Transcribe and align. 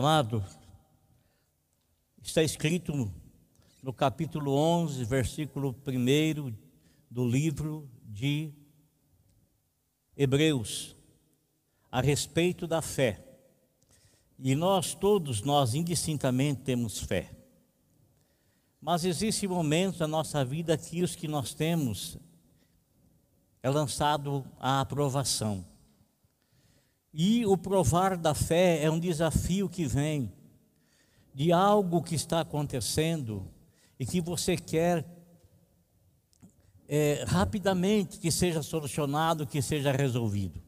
Amado, 0.00 0.42
está 2.22 2.42
escrito 2.42 3.12
no 3.82 3.92
capítulo 3.92 4.54
11, 4.54 5.04
versículo 5.04 5.76
1 5.86 6.54
do 7.10 7.28
livro 7.28 7.86
de 8.02 8.50
Hebreus, 10.16 10.96
a 11.92 12.00
respeito 12.00 12.66
da 12.66 12.80
fé. 12.80 13.22
E 14.38 14.54
nós 14.54 14.94
todos, 14.94 15.42
nós 15.42 15.74
indistintamente 15.74 16.62
temos 16.62 17.00
fé. 17.00 17.30
Mas 18.80 19.04
existem 19.04 19.50
momentos 19.50 20.00
na 20.00 20.08
nossa 20.08 20.42
vida 20.42 20.78
que 20.78 21.02
os 21.02 21.14
que 21.14 21.28
nós 21.28 21.52
temos 21.52 22.16
é 23.62 23.68
lançado 23.68 24.46
à 24.58 24.80
aprovação. 24.80 25.69
E 27.12 27.44
o 27.44 27.56
provar 27.56 28.16
da 28.16 28.34
fé 28.34 28.82
é 28.82 28.90
um 28.90 28.98
desafio 28.98 29.68
que 29.68 29.84
vem 29.84 30.32
de 31.34 31.52
algo 31.52 32.02
que 32.02 32.14
está 32.14 32.40
acontecendo 32.40 33.48
e 33.98 34.06
que 34.06 34.20
você 34.20 34.56
quer 34.56 35.04
é, 36.88 37.24
rapidamente 37.26 38.18
que 38.18 38.30
seja 38.30 38.62
solucionado, 38.62 39.46
que 39.46 39.60
seja 39.60 39.92
resolvido. 39.92 40.60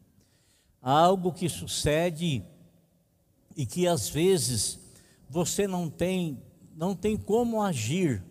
Algo 0.81 1.33
que 1.33 1.49
sucede 1.49 2.45
e 3.57 3.67
que 3.67 3.87
às 3.87 4.09
vezes 4.09 4.79
você 5.29 5.67
não 5.67 5.89
tem, 5.89 6.43
não 6.77 6.95
tem 6.95 7.17
como 7.17 7.63
agir, 7.63 8.23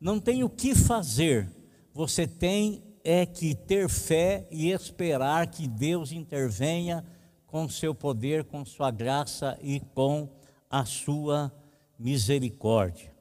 não 0.00 0.20
tem 0.20 0.44
o 0.44 0.48
que 0.48 0.74
fazer. 0.74 1.48
Você 1.92 2.26
tem 2.26 2.82
é 3.04 3.24
que 3.24 3.54
ter 3.54 3.88
fé 3.88 4.48
e 4.50 4.72
esperar 4.72 5.46
que 5.46 5.68
Deus 5.68 6.10
intervenha 6.10 7.04
com 7.46 7.68
seu 7.68 7.94
poder, 7.94 8.44
com 8.44 8.64
sua 8.64 8.90
graça 8.90 9.58
e 9.62 9.80
com 9.80 10.28
a 10.70 10.84
sua 10.84 11.52
misericórdia. 11.98 13.14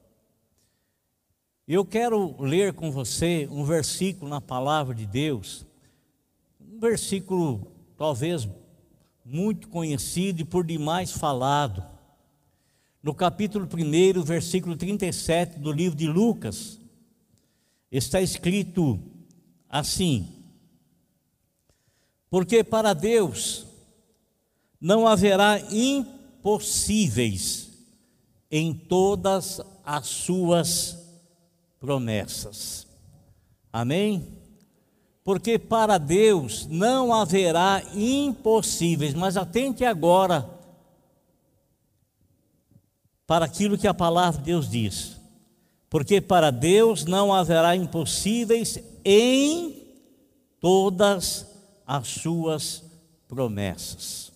Eu 1.67 1.85
quero 1.85 2.39
ler 2.41 2.73
com 2.73 2.91
você 2.91 3.47
um 3.49 3.63
versículo 3.63 4.29
na 4.29 4.41
palavra 4.41 4.93
de 4.93 5.05
Deus, 5.05 5.65
um 6.59 6.79
versículo 6.79 7.71
talvez 7.97 8.47
muito 9.23 9.67
conhecido 9.69 10.41
e 10.41 10.45
por 10.45 10.63
demais 10.65 11.11
falado. 11.11 11.83
No 13.01 13.13
capítulo 13.13 13.67
1, 13.67 14.23
versículo 14.23 14.75
37 14.75 15.59
do 15.59 15.71
livro 15.71 15.97
de 15.97 16.07
Lucas, 16.07 16.79
está 17.91 18.21
escrito 18.21 18.99
assim: 19.69 20.43
Porque 22.29 22.63
para 22.63 22.93
Deus 22.93 23.64
não 24.79 25.07
haverá 25.07 25.59
impossíveis 25.71 27.69
em 28.49 28.73
todas 28.73 29.61
as 29.83 30.07
suas 30.07 30.97
promessas. 31.79 32.87
Amém? 33.71 34.27
Porque 35.23 35.57
para 35.57 35.97
Deus 35.97 36.67
não 36.67 37.13
haverá 37.13 37.83
impossíveis, 37.93 39.13
mas 39.13 39.35
atente 39.35 39.83
agora 39.83 40.49
para 43.25 43.45
aquilo 43.45 43.77
que 43.77 43.87
a 43.87 43.93
palavra 43.93 44.39
de 44.39 44.45
Deus 44.45 44.69
diz. 44.69 45.19
Porque 45.89 46.21
para 46.21 46.51
Deus 46.51 47.05
não 47.05 47.33
haverá 47.33 47.75
impossíveis 47.75 48.79
em 49.03 49.83
todas 50.59 51.47
as 51.87 52.07
suas 52.07 52.83
promessas. 53.27 54.31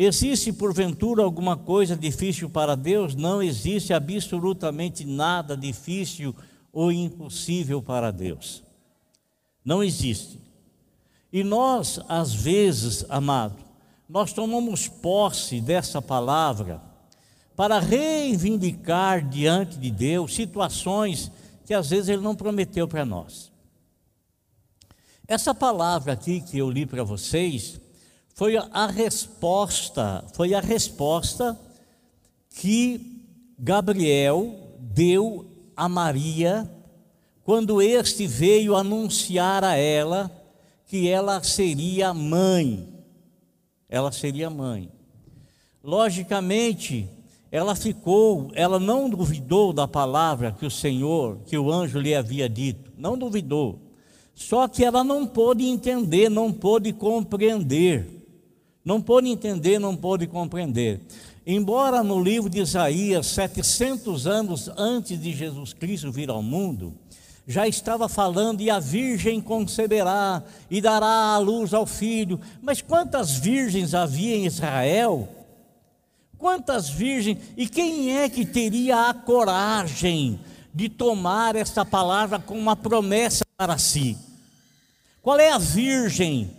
Existe 0.00 0.52
porventura 0.52 1.24
alguma 1.24 1.56
coisa 1.56 1.96
difícil 1.96 2.48
para 2.48 2.76
Deus? 2.76 3.16
Não 3.16 3.42
existe 3.42 3.92
absolutamente 3.92 5.04
nada 5.04 5.56
difícil 5.56 6.32
ou 6.72 6.92
impossível 6.92 7.82
para 7.82 8.12
Deus. 8.12 8.62
Não 9.64 9.82
existe. 9.82 10.40
E 11.32 11.42
nós, 11.42 11.98
às 12.08 12.32
vezes, 12.32 13.04
amado, 13.08 13.56
nós 14.08 14.32
tomamos 14.32 14.86
posse 14.86 15.60
dessa 15.60 16.00
palavra 16.00 16.80
para 17.56 17.80
reivindicar 17.80 19.28
diante 19.28 19.76
de 19.78 19.90
Deus 19.90 20.32
situações 20.32 21.28
que 21.66 21.74
às 21.74 21.90
vezes 21.90 22.08
Ele 22.08 22.22
não 22.22 22.36
prometeu 22.36 22.86
para 22.86 23.04
nós. 23.04 23.50
Essa 25.26 25.52
palavra 25.52 26.12
aqui 26.12 26.40
que 26.40 26.56
eu 26.56 26.70
li 26.70 26.86
para 26.86 27.02
vocês, 27.02 27.80
foi 28.38 28.56
a 28.56 28.86
resposta, 28.86 30.24
foi 30.32 30.54
a 30.54 30.60
resposta 30.60 31.58
que 32.50 33.20
Gabriel 33.58 34.76
deu 34.78 35.44
a 35.76 35.88
Maria 35.88 36.70
quando 37.42 37.82
este 37.82 38.28
veio 38.28 38.76
anunciar 38.76 39.64
a 39.64 39.74
ela 39.74 40.30
que 40.86 41.08
ela 41.08 41.42
seria 41.42 42.14
mãe. 42.14 42.88
Ela 43.88 44.12
seria 44.12 44.48
mãe. 44.48 44.88
Logicamente, 45.82 47.08
ela 47.50 47.74
ficou, 47.74 48.52
ela 48.54 48.78
não 48.78 49.10
duvidou 49.10 49.72
da 49.72 49.88
palavra 49.88 50.52
que 50.52 50.64
o 50.64 50.70
Senhor, 50.70 51.40
que 51.44 51.58
o 51.58 51.72
anjo 51.72 51.98
lhe 51.98 52.14
havia 52.14 52.48
dito, 52.48 52.92
não 52.96 53.18
duvidou. 53.18 53.80
Só 54.32 54.68
que 54.68 54.84
ela 54.84 55.02
não 55.02 55.26
pôde 55.26 55.64
entender, 55.64 56.28
não 56.30 56.52
pôde 56.52 56.92
compreender. 56.92 58.17
Não 58.88 59.02
pôde 59.02 59.28
entender, 59.28 59.78
não 59.78 59.94
pôde 59.94 60.26
compreender. 60.26 60.98
Embora 61.46 62.02
no 62.02 62.22
livro 62.22 62.48
de 62.48 62.60
Isaías, 62.60 63.26
700 63.26 64.26
anos 64.26 64.70
antes 64.78 65.20
de 65.20 65.30
Jesus 65.30 65.74
Cristo 65.74 66.10
vir 66.10 66.30
ao 66.30 66.42
mundo, 66.42 66.94
já 67.46 67.68
estava 67.68 68.08
falando, 68.08 68.62
e 68.62 68.70
a 68.70 68.78
virgem 68.78 69.42
conceberá 69.42 70.42
e 70.70 70.80
dará 70.80 71.34
a 71.34 71.36
luz 71.36 71.74
ao 71.74 71.84
filho. 71.84 72.40
Mas 72.62 72.80
quantas 72.80 73.32
virgens 73.32 73.92
havia 73.92 74.34
em 74.34 74.46
Israel? 74.46 75.28
Quantas 76.38 76.88
virgens? 76.88 77.36
E 77.58 77.68
quem 77.68 78.16
é 78.16 78.26
que 78.26 78.46
teria 78.46 79.10
a 79.10 79.12
coragem 79.12 80.40
de 80.72 80.88
tomar 80.88 81.56
essa 81.56 81.84
palavra 81.84 82.38
como 82.38 82.58
uma 82.58 82.74
promessa 82.74 83.44
para 83.54 83.76
si? 83.76 84.16
Qual 85.20 85.38
é 85.38 85.50
a 85.50 85.58
virgem 85.58 86.56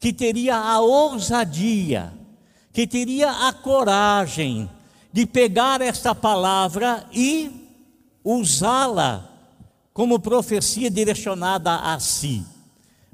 que 0.00 0.14
teria 0.14 0.56
a 0.56 0.80
ousadia, 0.80 2.10
que 2.72 2.86
teria 2.86 3.48
a 3.48 3.52
coragem 3.52 4.68
de 5.12 5.26
pegar 5.26 5.82
esta 5.82 6.14
palavra 6.14 7.06
e 7.12 7.68
usá-la 8.24 9.28
como 9.92 10.18
profecia 10.18 10.90
direcionada 10.90 11.76
a 11.76 12.00
si. 12.00 12.42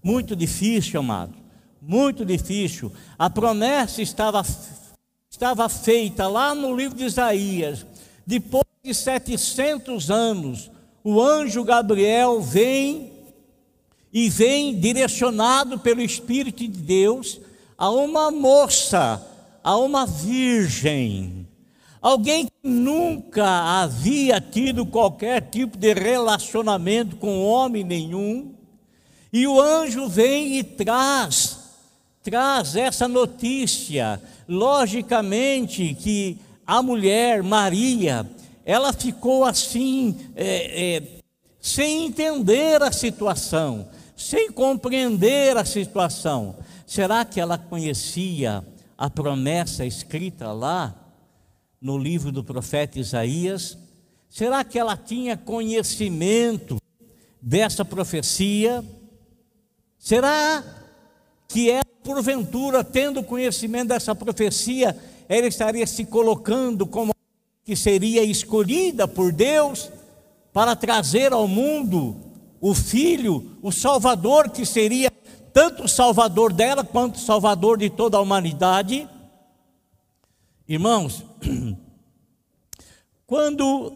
Muito 0.00 0.36
difícil, 0.36 1.00
amado, 1.00 1.34
muito 1.82 2.24
difícil. 2.24 2.92
A 3.18 3.28
promessa 3.28 4.00
estava, 4.00 4.46
estava 5.28 5.68
feita 5.68 6.28
lá 6.28 6.54
no 6.54 6.76
livro 6.76 6.96
de 6.96 7.04
Isaías. 7.04 7.84
Depois 8.24 8.64
de 8.84 8.94
700 8.94 10.08
anos, 10.08 10.70
o 11.02 11.20
anjo 11.20 11.64
Gabriel 11.64 12.40
vem 12.40 13.15
e 14.16 14.30
vem 14.30 14.74
direcionado 14.80 15.78
pelo 15.78 16.00
Espírito 16.00 16.66
de 16.66 16.68
Deus 16.68 17.38
a 17.76 17.90
uma 17.90 18.30
moça, 18.30 19.22
a 19.62 19.76
uma 19.76 20.06
virgem, 20.06 21.46
alguém 22.00 22.46
que 22.46 22.66
nunca 22.66 23.82
havia 23.82 24.40
tido 24.40 24.86
qualquer 24.86 25.42
tipo 25.42 25.76
de 25.76 25.92
relacionamento 25.92 27.16
com 27.16 27.44
homem 27.44 27.84
nenhum, 27.84 28.54
e 29.30 29.46
o 29.46 29.60
anjo 29.60 30.08
vem 30.08 30.60
e 30.60 30.64
traz, 30.64 31.58
traz 32.22 32.74
essa 32.74 33.06
notícia. 33.06 34.18
Logicamente 34.48 35.92
que 35.92 36.38
a 36.66 36.80
mulher, 36.80 37.42
Maria, 37.42 38.26
ela 38.64 38.94
ficou 38.94 39.44
assim, 39.44 40.16
é, 40.34 40.96
é, 40.96 41.02
sem 41.60 42.06
entender 42.06 42.82
a 42.82 42.90
situação 42.90 43.94
sem 44.16 44.50
compreender 44.50 45.56
a 45.56 45.64
situação. 45.64 46.56
Será 46.86 47.24
que 47.24 47.38
ela 47.38 47.58
conhecia 47.58 48.64
a 48.96 49.10
promessa 49.10 49.84
escrita 49.84 50.50
lá 50.52 50.94
no 51.80 51.98
livro 51.98 52.32
do 52.32 52.42
profeta 52.42 52.98
Isaías? 52.98 53.76
Será 54.30 54.64
que 54.64 54.78
ela 54.78 54.96
tinha 54.96 55.36
conhecimento 55.36 56.78
dessa 57.40 57.84
profecia? 57.84 58.82
Será 59.98 60.64
que 61.46 61.70
ela, 61.70 61.84
porventura, 62.02 62.82
tendo 62.82 63.22
conhecimento 63.22 63.88
dessa 63.88 64.14
profecia, 64.14 64.96
ela 65.28 65.46
estaria 65.46 65.86
se 65.86 66.04
colocando 66.06 66.86
como 66.86 67.14
que 67.64 67.76
seria 67.76 68.22
escolhida 68.24 69.06
por 69.08 69.32
Deus 69.32 69.90
para 70.52 70.74
trazer 70.76 71.32
ao 71.32 71.46
mundo 71.46 72.16
o 72.60 72.74
Filho, 72.74 73.58
o 73.62 73.70
Salvador, 73.70 74.50
que 74.50 74.64
seria 74.64 75.10
tanto 75.52 75.84
o 75.84 75.88
Salvador 75.88 76.52
dela 76.52 76.84
quanto 76.84 77.16
o 77.16 77.20
Salvador 77.20 77.78
de 77.78 77.88
toda 77.88 78.16
a 78.16 78.20
humanidade. 78.20 79.08
Irmãos, 80.68 81.24
quando 83.26 83.92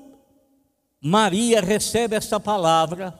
Maria 1.01 1.61
recebe 1.61 2.17
essa 2.17 2.41
palavra, 2.41 3.19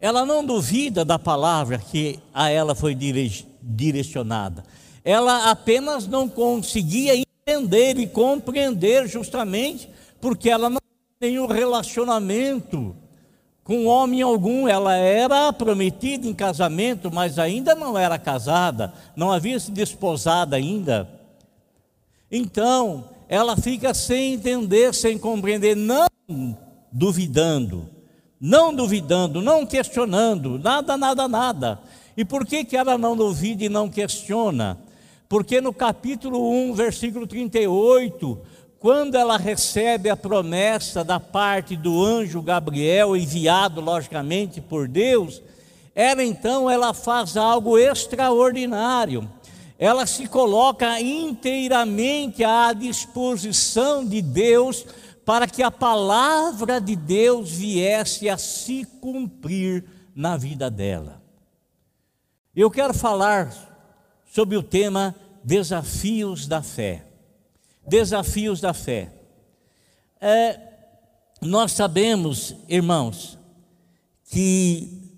ela 0.00 0.26
não 0.26 0.44
duvida 0.44 1.04
da 1.04 1.18
palavra 1.18 1.78
que 1.78 2.18
a 2.32 2.50
ela 2.50 2.74
foi 2.74 2.96
direcionada. 3.62 4.64
Ela 5.04 5.50
apenas 5.50 6.06
não 6.06 6.28
conseguia 6.28 7.14
entender 7.46 7.98
e 7.98 8.06
compreender 8.06 9.06
justamente 9.06 9.88
porque 10.20 10.50
ela 10.50 10.68
não 10.68 10.80
tem 11.20 11.38
um 11.38 11.46
relacionamento 11.46 12.96
com 13.66 13.84
homem 13.86 14.22
algum. 14.22 14.66
Ela 14.66 14.94
era 14.94 15.52
prometida 15.52 16.26
em 16.26 16.32
casamento, 16.32 17.10
mas 17.12 17.38
ainda 17.38 17.74
não 17.74 17.98
era 17.98 18.18
casada, 18.18 18.94
não 19.14 19.30
havia 19.30 19.60
se 19.60 19.70
desposada 19.70 20.56
ainda. 20.56 21.10
Então, 22.30 23.04
ela 23.28 23.56
fica 23.56 23.92
sem 23.92 24.34
entender, 24.34 24.94
sem 24.94 25.18
compreender, 25.18 25.76
não 25.76 26.06
duvidando, 26.90 27.88
não 28.40 28.74
duvidando, 28.74 29.42
não 29.42 29.66
questionando, 29.66 30.58
nada, 30.58 30.96
nada, 30.96 31.28
nada. 31.28 31.80
E 32.16 32.24
por 32.24 32.46
que, 32.46 32.64
que 32.64 32.76
ela 32.76 32.96
não 32.96 33.16
duvida 33.16 33.64
e 33.64 33.68
não 33.68 33.90
questiona? 33.90 34.78
Porque 35.28 35.60
no 35.60 35.72
capítulo 35.72 36.50
1, 36.70 36.72
versículo 36.74 37.26
38, 37.26 38.38
quando 38.78 39.14
ela 39.14 39.36
recebe 39.36 40.08
a 40.08 40.16
promessa 40.16 41.02
da 41.02 41.18
parte 41.18 41.76
do 41.76 42.04
anjo 42.04 42.42
Gabriel, 42.42 43.16
enviado 43.16 43.80
logicamente 43.80 44.60
por 44.60 44.86
Deus, 44.86 45.42
ela 45.94 46.22
então 46.22 46.70
ela 46.70 46.92
faz 46.92 47.36
algo 47.36 47.78
extraordinário 47.78 49.28
ela 49.78 50.06
se 50.06 50.26
coloca 50.26 51.00
inteiramente 51.00 52.42
à 52.42 52.72
disposição 52.72 54.04
de 54.04 54.22
Deus 54.22 54.86
para 55.24 55.46
que 55.46 55.62
a 55.62 55.70
palavra 55.70 56.80
de 56.80 56.96
Deus 56.96 57.50
viesse 57.50 58.28
a 58.28 58.38
se 58.38 58.84
cumprir 59.00 59.84
na 60.14 60.36
vida 60.36 60.70
dela. 60.70 61.22
Eu 62.54 62.70
quero 62.70 62.94
falar 62.94 63.52
sobre 64.32 64.56
o 64.56 64.62
tema 64.62 65.14
desafios 65.44 66.46
da 66.46 66.62
fé. 66.62 67.04
Desafios 67.86 68.60
da 68.60 68.72
fé. 68.72 69.12
É, 70.20 70.58
nós 71.40 71.72
sabemos, 71.72 72.54
irmãos, 72.68 73.38
que 74.30 75.12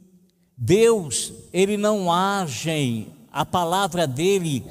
Deus 0.57 1.33
ele 1.53 1.77
não 1.77 2.13
age 2.13 3.07
a 3.33 3.47
palavra 3.47 4.07
dele, 4.07 4.65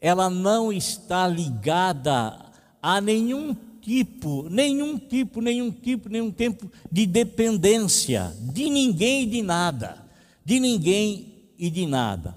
ela 0.00 0.30
não 0.30 0.72
está 0.72 1.28
ligada 1.28 2.40
a 2.80 3.00
nenhum 3.00 3.54
tipo, 3.80 4.48
nenhum 4.48 4.98
tipo, 4.98 5.42
nenhum 5.42 5.70
tipo, 5.70 6.08
nenhum 6.08 6.30
tempo 6.30 6.70
de 6.90 7.06
dependência 7.06 8.34
de 8.40 8.70
ninguém 8.70 9.24
e 9.24 9.26
de 9.26 9.42
nada, 9.42 10.02
de 10.44 10.58
ninguém 10.58 11.52
e 11.58 11.68
de 11.68 11.86
nada. 11.86 12.34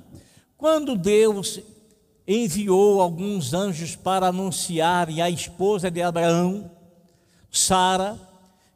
Quando 0.58 0.98
Deus 0.98 1.62
enviou 2.28 3.02
alguns 3.02 3.54
anjos 3.54 3.96
para 3.96 4.28
anunciarem 4.28 5.22
à 5.22 5.30
esposa 5.30 5.90
de 5.90 6.02
Abraão, 6.02 6.70
Sara, 7.50 8.20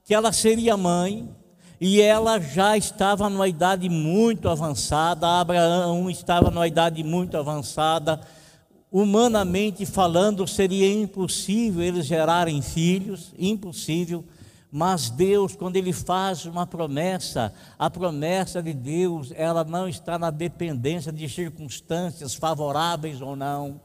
que 0.06 0.13
ela 0.13 0.31
seria 0.31 0.77
mãe, 0.77 1.30
e 1.80 2.00
ela 2.00 2.39
já 2.39 2.77
estava 2.77 3.30
numa 3.30 3.48
idade 3.48 3.89
muito 3.89 4.48
avançada, 4.48 5.27
Abraão 5.27 6.09
estava 6.09 6.50
numa 6.50 6.68
idade 6.68 7.03
muito 7.03 7.36
avançada, 7.36 8.21
humanamente 8.92 9.86
falando, 9.86 10.48
seria 10.48 10.94
impossível 10.94 11.81
eles 11.81 12.06
gerarem 12.06 12.62
filhos, 12.62 13.33
impossível, 13.38 14.24
mas 14.71 15.09
Deus, 15.09 15.56
quando 15.56 15.75
Ele 15.75 15.91
faz 15.91 16.45
uma 16.45 16.65
promessa, 16.65 17.53
a 17.77 17.89
promessa 17.89 18.63
de 18.63 18.73
Deus, 18.73 19.33
ela 19.35 19.65
não 19.65 19.88
está 19.88 20.18
na 20.18 20.31
dependência 20.31 21.12
de 21.12 21.27
circunstâncias 21.27 22.33
favoráveis 22.33 23.21
ou 23.21 23.35
não. 23.35 23.81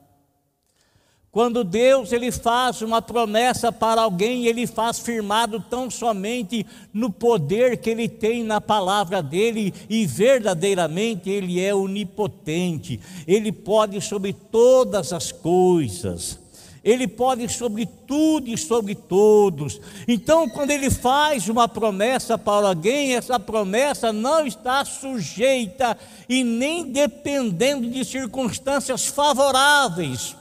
Quando 1.37 1.63
Deus 1.63 2.13
ele 2.13 2.33
faz 2.33 2.81
uma 2.81 3.03
promessa 3.03 3.71
para 3.71 4.01
alguém, 4.01 4.47
ele 4.47 4.67
faz 4.67 4.99
firmado 4.99 5.61
tão 5.61 5.91
somente 5.91 6.65
no 6.95 7.11
poder 7.11 7.77
que 7.77 7.91
ele 7.91 8.09
tem 8.09 8.43
na 8.43 8.59
palavra 8.59 9.23
dele 9.23 9.75
e 9.87 10.07
verdadeiramente 10.07 11.29
ele 11.29 11.61
é 11.61 11.75
onipotente. 11.75 12.99
Ele 13.27 13.53
pode 13.53 14.01
sobre 14.01 14.33
todas 14.33 15.13
as 15.13 15.31
coisas. 15.31 16.46
Ele 16.87 17.09
pode 17.09 17.49
sobre 17.49 17.85
tudo 17.85 18.49
e 18.49 18.57
sobre 18.57 18.95
todos. 18.95 19.81
Então, 20.07 20.49
quando 20.49 20.71
ele 20.71 20.89
faz 20.89 21.49
uma 21.49 21.67
promessa 21.67 22.39
para 22.39 22.69
alguém, 22.69 23.17
essa 23.17 23.41
promessa 23.41 24.13
não 24.13 24.47
está 24.47 24.85
sujeita 24.85 25.99
e 26.29 26.45
nem 26.45 26.85
dependendo 26.93 27.91
de 27.91 28.05
circunstâncias 28.05 29.05
favoráveis 29.05 30.37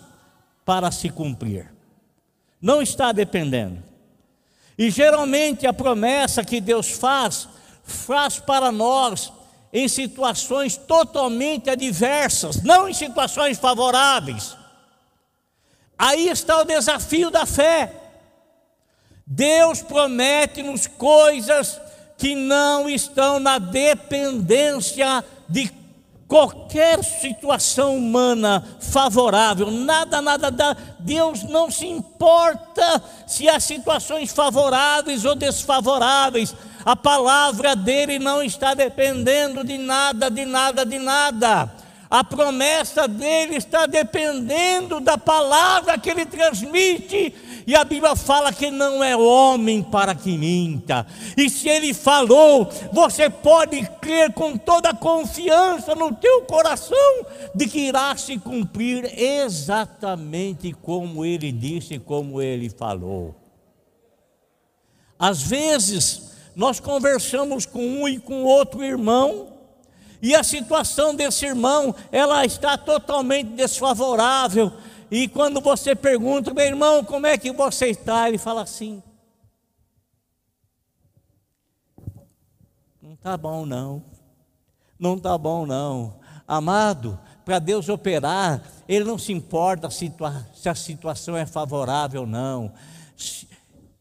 para 0.64 0.92
se 0.92 1.10
cumprir. 1.10 1.74
Não 2.62 2.80
está 2.80 3.12
dependendo. 3.12 3.82
E 4.78 4.92
geralmente 4.92 5.66
a 5.66 5.74
promessa 5.74 6.44
que 6.44 6.62
Deus 6.62 6.92
faz, 6.92 7.50
faz 7.84 8.38
para 8.40 8.72
nós 8.72 9.34
em 9.74 9.88
situações 9.88 10.78
totalmente 10.78 11.72
adversas, 11.72 12.62
não 12.62 12.88
em 12.88 12.94
situações 12.94 13.58
favoráveis. 13.58 14.56
Aí 15.98 16.30
está 16.30 16.60
o 16.60 16.66
desafio 16.66 17.30
da 17.30 17.46
fé. 17.46 17.92
Deus 19.26 19.82
promete-nos 19.82 20.88
coisas 20.88 21.80
que 22.18 22.36
não 22.36 22.90
estão 22.90 23.40
na 23.40 23.58
dependência 23.58 25.24
de 25.50 25.72
qualquer 26.28 27.04
situação 27.04 27.96
humana 27.98 28.64
favorável, 28.80 29.70
nada, 29.70 30.22
nada, 30.22 30.50
nada, 30.50 30.78
Deus 31.00 31.44
não 31.44 31.70
se 31.70 31.86
importa 31.86 33.02
se 33.28 33.48
há 33.48 33.60
situações 33.60 34.32
favoráveis 34.32 35.24
ou 35.24 35.36
desfavoráveis, 35.36 36.56
a 36.84 36.96
palavra 36.96 37.76
dele 37.76 38.18
não 38.18 38.42
está 38.42 38.74
dependendo 38.74 39.64
de 39.64 39.78
nada, 39.78 40.30
de 40.30 40.46
nada, 40.46 40.86
de 40.86 41.00
nada. 41.00 41.72
A 42.16 42.24
promessa 42.24 43.10
dele 43.10 43.58
está 43.58 43.86
dependendo 43.86 45.02
da 45.02 45.18
palavra 45.18 45.98
que 45.98 46.10
ele 46.10 46.26
transmite 46.26 47.36
e 47.68 47.76
a 47.76 47.84
Bíblia 47.84 48.16
fala 48.16 48.54
que 48.54 48.72
não 48.72 49.04
é 49.04 49.18
homem 49.18 49.84
para 49.84 50.16
que 50.16 50.38
minta. 50.38 51.06
E 51.36 51.50
se 51.50 51.68
ele 51.68 51.94
falou, 51.94 52.70
você 52.94 53.30
pode 53.30 53.86
crer 54.00 54.32
com 54.32 54.58
toda 54.58 54.94
confiança 54.94 55.94
no 55.94 56.16
teu 56.16 56.44
coração 56.44 57.26
de 57.54 57.68
que 57.68 57.80
irá 57.80 58.16
se 58.16 58.40
cumprir 58.40 59.12
exatamente 59.20 60.72
como 60.72 61.26
ele 61.26 61.52
disse, 61.52 62.00
como 62.00 62.42
ele 62.42 62.70
falou. 62.70 63.36
Às 65.20 65.42
vezes, 65.42 66.32
nós 66.56 66.80
conversamos 66.80 67.66
com 67.66 67.86
um 67.86 68.08
e 68.08 68.20
com 68.20 68.46
outro 68.46 68.82
irmão, 68.82 69.55
e 70.26 70.34
a 70.34 70.42
situação 70.42 71.14
desse 71.14 71.46
irmão, 71.46 71.94
ela 72.12 72.44
está 72.44 72.76
totalmente 72.76 73.52
desfavorável, 73.52 74.74
e 75.12 75.28
quando 75.28 75.62
você 75.62 75.96
pergunta, 75.96 76.52
meu 76.52 76.66
irmão, 76.66 77.04
como 77.04 77.28
é 77.28 77.38
que 77.38 77.52
você 77.52 77.90
está? 77.90 78.28
Ele 78.28 78.40
fala 78.40 78.64
assim: 78.64 79.04
Não 83.00 83.14
está 83.14 83.38
bom, 83.38 83.68
não. 83.68 84.04
Não 84.98 85.14
está 85.16 85.38
bom, 85.38 85.64
não. 85.64 86.16
Amado, 86.48 87.20
para 87.46 87.60
Deus 87.60 87.88
operar, 87.88 88.64
Ele 88.88 89.06
não 89.06 89.20
se 89.20 89.32
importa 89.32 89.92
se, 89.92 90.12
a 90.68 90.74
situação 90.74 91.38
é 91.38 91.46
favorável 91.46 92.22
ou 92.22 92.28
não. 92.28 92.74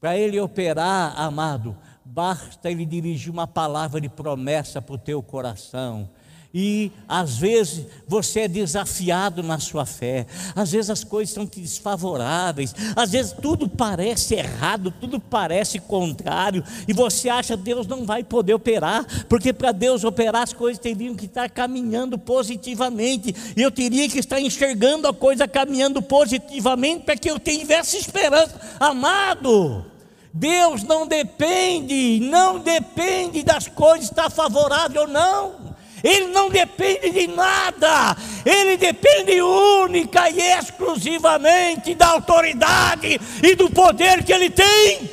Para 0.00 0.16
Ele 0.16 0.40
operar, 0.40 1.20
amado, 1.20 1.76
basta 2.14 2.70
Ele 2.70 2.86
dirigir 2.86 3.32
uma 3.32 3.44
palavra 3.44 4.00
de 4.00 4.08
promessa 4.08 4.80
para 4.80 4.94
o 4.94 4.98
teu 4.98 5.20
coração. 5.20 6.08
E 6.56 6.92
às 7.08 7.36
vezes 7.36 7.84
você 8.06 8.42
é 8.42 8.48
desafiado 8.48 9.42
na 9.42 9.58
sua 9.58 9.84
fé, 9.84 10.24
às 10.54 10.70
vezes 10.70 10.88
as 10.88 11.02
coisas 11.02 11.34
são 11.34 11.44
desfavoráveis, 11.44 12.72
às 12.94 13.10
vezes 13.10 13.32
tudo 13.32 13.68
parece 13.68 14.36
errado, 14.36 14.94
tudo 15.00 15.18
parece 15.18 15.80
contrário, 15.80 16.62
e 16.86 16.92
você 16.92 17.28
acha 17.28 17.56
que 17.56 17.64
Deus 17.64 17.88
não 17.88 18.06
vai 18.06 18.22
poder 18.22 18.54
operar, 18.54 19.04
porque 19.28 19.52
para 19.52 19.72
Deus 19.72 20.04
operar 20.04 20.44
as 20.44 20.52
coisas 20.52 20.78
teriam 20.78 21.16
que 21.16 21.26
estar 21.26 21.50
caminhando 21.50 22.16
positivamente, 22.16 23.34
e 23.56 23.60
eu 23.60 23.72
teria 23.72 24.08
que 24.08 24.20
estar 24.20 24.40
enxergando 24.40 25.08
a 25.08 25.12
coisa 25.12 25.48
caminhando 25.48 26.00
positivamente 26.00 27.02
para 27.02 27.16
que 27.16 27.28
eu 27.28 27.40
tivesse 27.40 27.96
esperança, 27.96 28.54
amado. 28.78 29.93
Deus 30.36 30.82
não 30.82 31.06
depende, 31.06 32.18
não 32.20 32.58
depende 32.58 33.44
das 33.44 33.68
coisas 33.68 34.10
estar 34.10 34.28
favorável 34.28 35.02
ou 35.02 35.08
não 35.08 35.74
ele 36.04 36.26
não 36.26 36.50
depende 36.50 37.10
de 37.10 37.26
nada, 37.28 38.14
ele 38.44 38.76
depende 38.76 39.40
única 39.40 40.28
e 40.28 40.38
exclusivamente 40.38 41.94
da 41.94 42.08
autoridade 42.08 43.18
e 43.42 43.54
do 43.54 43.70
poder 43.70 44.22
que 44.22 44.30
ele 44.30 44.50
tem. 44.50 45.10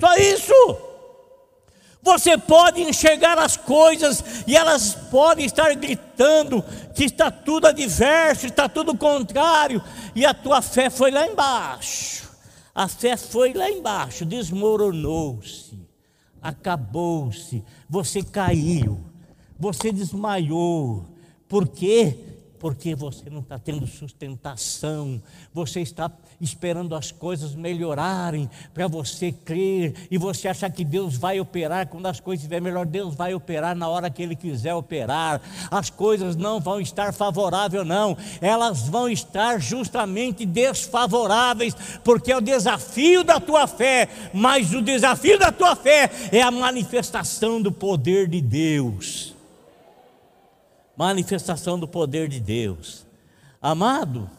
Só 0.00 0.16
isso. 0.16 0.54
Você 2.00 2.38
pode 2.38 2.80
enxergar 2.80 3.38
as 3.38 3.54
coisas 3.54 4.24
e 4.46 4.56
elas 4.56 4.94
podem 5.10 5.44
estar 5.44 5.74
gritando 5.74 6.64
que 6.94 7.04
está 7.04 7.30
tudo 7.30 7.66
adverso, 7.66 8.46
está 8.46 8.66
tudo 8.66 8.96
contrário, 8.96 9.80
e 10.14 10.24
a 10.24 10.32
tua 10.32 10.62
fé 10.62 10.88
foi 10.88 11.10
lá 11.10 11.26
embaixo. 11.26 12.31
A 12.74 12.88
fé 12.88 13.16
foi 13.16 13.52
lá 13.52 13.70
embaixo, 13.70 14.24
desmoronou-se, 14.24 15.78
acabou-se, 16.40 17.62
você 17.88 18.22
caiu, 18.22 19.00
você 19.58 19.92
desmaiou. 19.92 21.04
Por 21.46 21.68
quê? 21.68 22.31
Porque 22.62 22.94
você 22.94 23.28
não 23.28 23.40
está 23.40 23.58
tendo 23.58 23.88
sustentação, 23.88 25.20
você 25.52 25.80
está 25.80 26.08
esperando 26.40 26.94
as 26.94 27.10
coisas 27.10 27.56
melhorarem 27.56 28.48
para 28.72 28.86
você 28.86 29.32
crer 29.32 30.06
e 30.08 30.16
você 30.16 30.46
achar 30.46 30.70
que 30.70 30.84
Deus 30.84 31.16
vai 31.16 31.40
operar 31.40 31.88
quando 31.88 32.06
as 32.06 32.20
coisas 32.20 32.42
estiverem 32.42 32.62
melhor. 32.62 32.86
Deus 32.86 33.16
vai 33.16 33.34
operar 33.34 33.74
na 33.74 33.88
hora 33.88 34.08
que 34.08 34.22
Ele 34.22 34.36
quiser 34.36 34.74
operar. 34.74 35.40
As 35.72 35.90
coisas 35.90 36.36
não 36.36 36.60
vão 36.60 36.80
estar 36.80 37.12
favoráveis, 37.12 37.84
não, 37.84 38.16
elas 38.40 38.86
vão 38.86 39.08
estar 39.08 39.60
justamente 39.60 40.46
desfavoráveis, 40.46 41.74
porque 42.04 42.30
é 42.30 42.36
o 42.36 42.40
desafio 42.40 43.24
da 43.24 43.40
tua 43.40 43.66
fé, 43.66 44.08
mas 44.32 44.72
o 44.72 44.80
desafio 44.80 45.36
da 45.36 45.50
tua 45.50 45.74
fé 45.74 46.08
é 46.30 46.40
a 46.40 46.50
manifestação 46.52 47.60
do 47.60 47.72
poder 47.72 48.28
de 48.28 48.40
Deus. 48.40 49.31
Manifestação 50.96 51.78
do 51.78 51.88
poder 51.88 52.28
de 52.28 52.40
Deus. 52.40 53.06
Amado, 53.60 54.30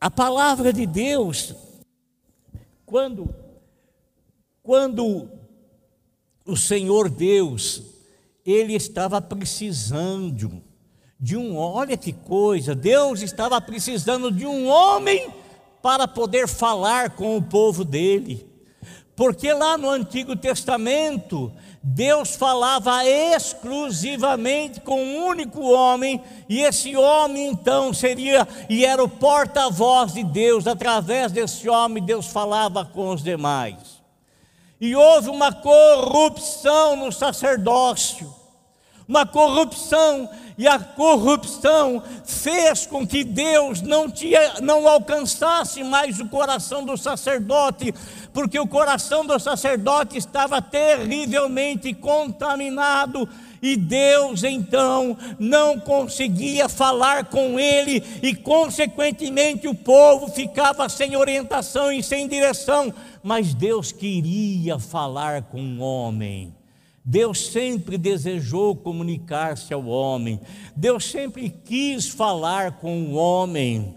a 0.00 0.10
palavra 0.10 0.72
de 0.72 0.84
Deus, 0.84 1.54
quando, 2.84 3.32
quando 4.62 5.30
o 6.44 6.56
Senhor 6.56 7.08
Deus, 7.08 7.82
ele 8.44 8.74
estava 8.74 9.20
precisando 9.20 10.62
de 11.20 11.36
um, 11.36 11.56
olha 11.56 11.96
que 11.96 12.12
coisa, 12.12 12.74
Deus 12.74 13.22
estava 13.22 13.60
precisando 13.60 14.32
de 14.32 14.44
um 14.44 14.66
homem 14.66 15.32
para 15.80 16.08
poder 16.08 16.48
falar 16.48 17.10
com 17.10 17.36
o 17.36 17.42
povo 17.42 17.84
dele. 17.84 18.44
Porque 19.14 19.52
lá 19.52 19.78
no 19.78 19.88
Antigo 19.88 20.34
Testamento, 20.34 21.52
Deus 21.84 22.36
falava 22.36 23.04
exclusivamente 23.04 24.80
com 24.80 25.02
um 25.02 25.26
único 25.26 25.60
homem, 25.62 26.22
e 26.48 26.60
esse 26.60 26.96
homem 26.96 27.48
então 27.48 27.92
seria 27.92 28.46
e 28.68 28.84
era 28.84 29.02
o 29.02 29.08
porta-voz 29.08 30.12
de 30.12 30.22
Deus. 30.22 30.68
Através 30.68 31.32
desse 31.32 31.68
homem, 31.68 32.02
Deus 32.02 32.28
falava 32.28 32.84
com 32.84 33.10
os 33.10 33.22
demais. 33.22 34.00
E 34.80 34.94
houve 34.94 35.28
uma 35.28 35.52
corrupção 35.52 36.96
no 36.96 37.10
sacerdócio, 37.10 38.32
uma 39.08 39.26
corrupção 39.26 40.28
e 40.56 40.68
a 40.68 40.78
corrupção 40.78 42.02
fez 42.24 42.86
com 42.86 43.06
que 43.06 43.24
Deus 43.24 43.80
não, 43.80 44.10
tinha, 44.10 44.60
não 44.60 44.86
alcançasse 44.86 45.82
mais 45.82 46.20
o 46.20 46.28
coração 46.28 46.84
do 46.84 46.96
sacerdote, 46.96 47.92
porque 48.32 48.58
o 48.58 48.66
coração 48.66 49.24
do 49.24 49.38
sacerdote 49.38 50.18
estava 50.18 50.60
terrivelmente 50.60 51.92
contaminado. 51.94 53.28
E 53.62 53.76
Deus 53.76 54.42
então 54.42 55.16
não 55.38 55.78
conseguia 55.78 56.68
falar 56.68 57.26
com 57.26 57.60
ele, 57.60 58.02
e 58.20 58.34
consequentemente 58.34 59.68
o 59.68 59.74
povo 59.74 60.28
ficava 60.28 60.88
sem 60.88 61.16
orientação 61.16 61.92
e 61.92 62.02
sem 62.02 62.26
direção, 62.26 62.92
mas 63.22 63.54
Deus 63.54 63.92
queria 63.92 64.80
falar 64.80 65.42
com 65.42 65.60
o 65.60 65.78
homem. 65.78 66.61
Deus 67.04 67.46
sempre 67.46 67.98
desejou 67.98 68.76
comunicar-se 68.76 69.74
ao 69.74 69.86
homem, 69.86 70.40
Deus 70.76 71.04
sempre 71.04 71.50
quis 71.50 72.08
falar 72.08 72.78
com 72.78 73.02
o 73.06 73.14
homem, 73.14 73.96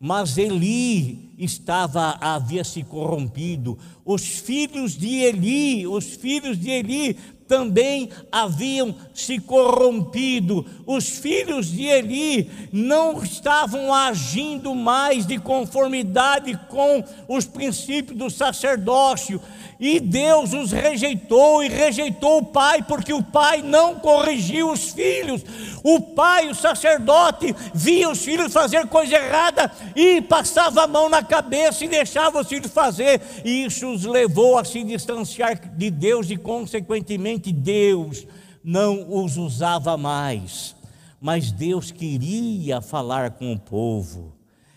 mas 0.00 0.36
Eli 0.36 1.34
estava 1.38 2.16
havia 2.20 2.64
se 2.64 2.82
corrompido. 2.82 3.78
Os 4.04 4.24
filhos 4.24 4.96
de 4.96 5.16
Eli, 5.16 5.86
os 5.86 6.06
filhos 6.16 6.58
de 6.58 6.70
Eli 6.70 7.16
também 7.50 8.08
haviam 8.30 8.94
se 9.12 9.40
corrompido. 9.40 10.64
Os 10.86 11.08
filhos 11.08 11.66
de 11.66 11.84
Eli 11.84 12.48
não 12.72 13.20
estavam 13.22 13.92
agindo 13.92 14.72
mais 14.72 15.26
de 15.26 15.36
conformidade 15.36 16.58
com 16.68 17.02
os 17.26 17.44
princípios 17.44 18.16
do 18.16 18.30
sacerdócio. 18.30 19.40
E 19.80 19.98
Deus 19.98 20.52
os 20.52 20.72
rejeitou 20.72 21.64
e 21.64 21.68
rejeitou 21.68 22.40
o 22.40 22.44
pai, 22.44 22.82
porque 22.82 23.14
o 23.14 23.22
pai 23.22 23.62
não 23.62 23.94
corrigiu 23.98 24.70
os 24.70 24.90
filhos. 24.90 25.42
O 25.82 25.98
pai, 25.98 26.50
o 26.50 26.54
sacerdote, 26.54 27.56
via 27.72 28.10
os 28.10 28.22
filhos 28.22 28.52
fazer 28.52 28.86
coisa 28.88 29.16
errada 29.16 29.72
e 29.96 30.20
passava 30.20 30.82
a 30.84 30.86
mão 30.86 31.08
na 31.08 31.22
cabeça 31.22 31.82
e 31.82 31.88
deixava 31.88 32.42
os 32.42 32.46
filhos 32.46 32.70
fazer. 32.70 33.22
E 33.42 33.64
isso 33.64 33.90
os 33.90 34.04
levou 34.04 34.58
a 34.58 34.64
se 34.66 34.84
distanciar 34.84 35.58
de 35.74 35.90
Deus 35.90 36.28
e, 36.28 36.36
consequentemente, 36.36 37.50
Deus 37.50 38.26
não 38.62 39.06
os 39.08 39.38
usava 39.38 39.96
mais. 39.96 40.76
Mas 41.18 41.50
Deus 41.50 41.90
queria 41.90 42.82
falar 42.82 43.30
com 43.30 43.50
o 43.50 43.58
povo. 43.58 44.34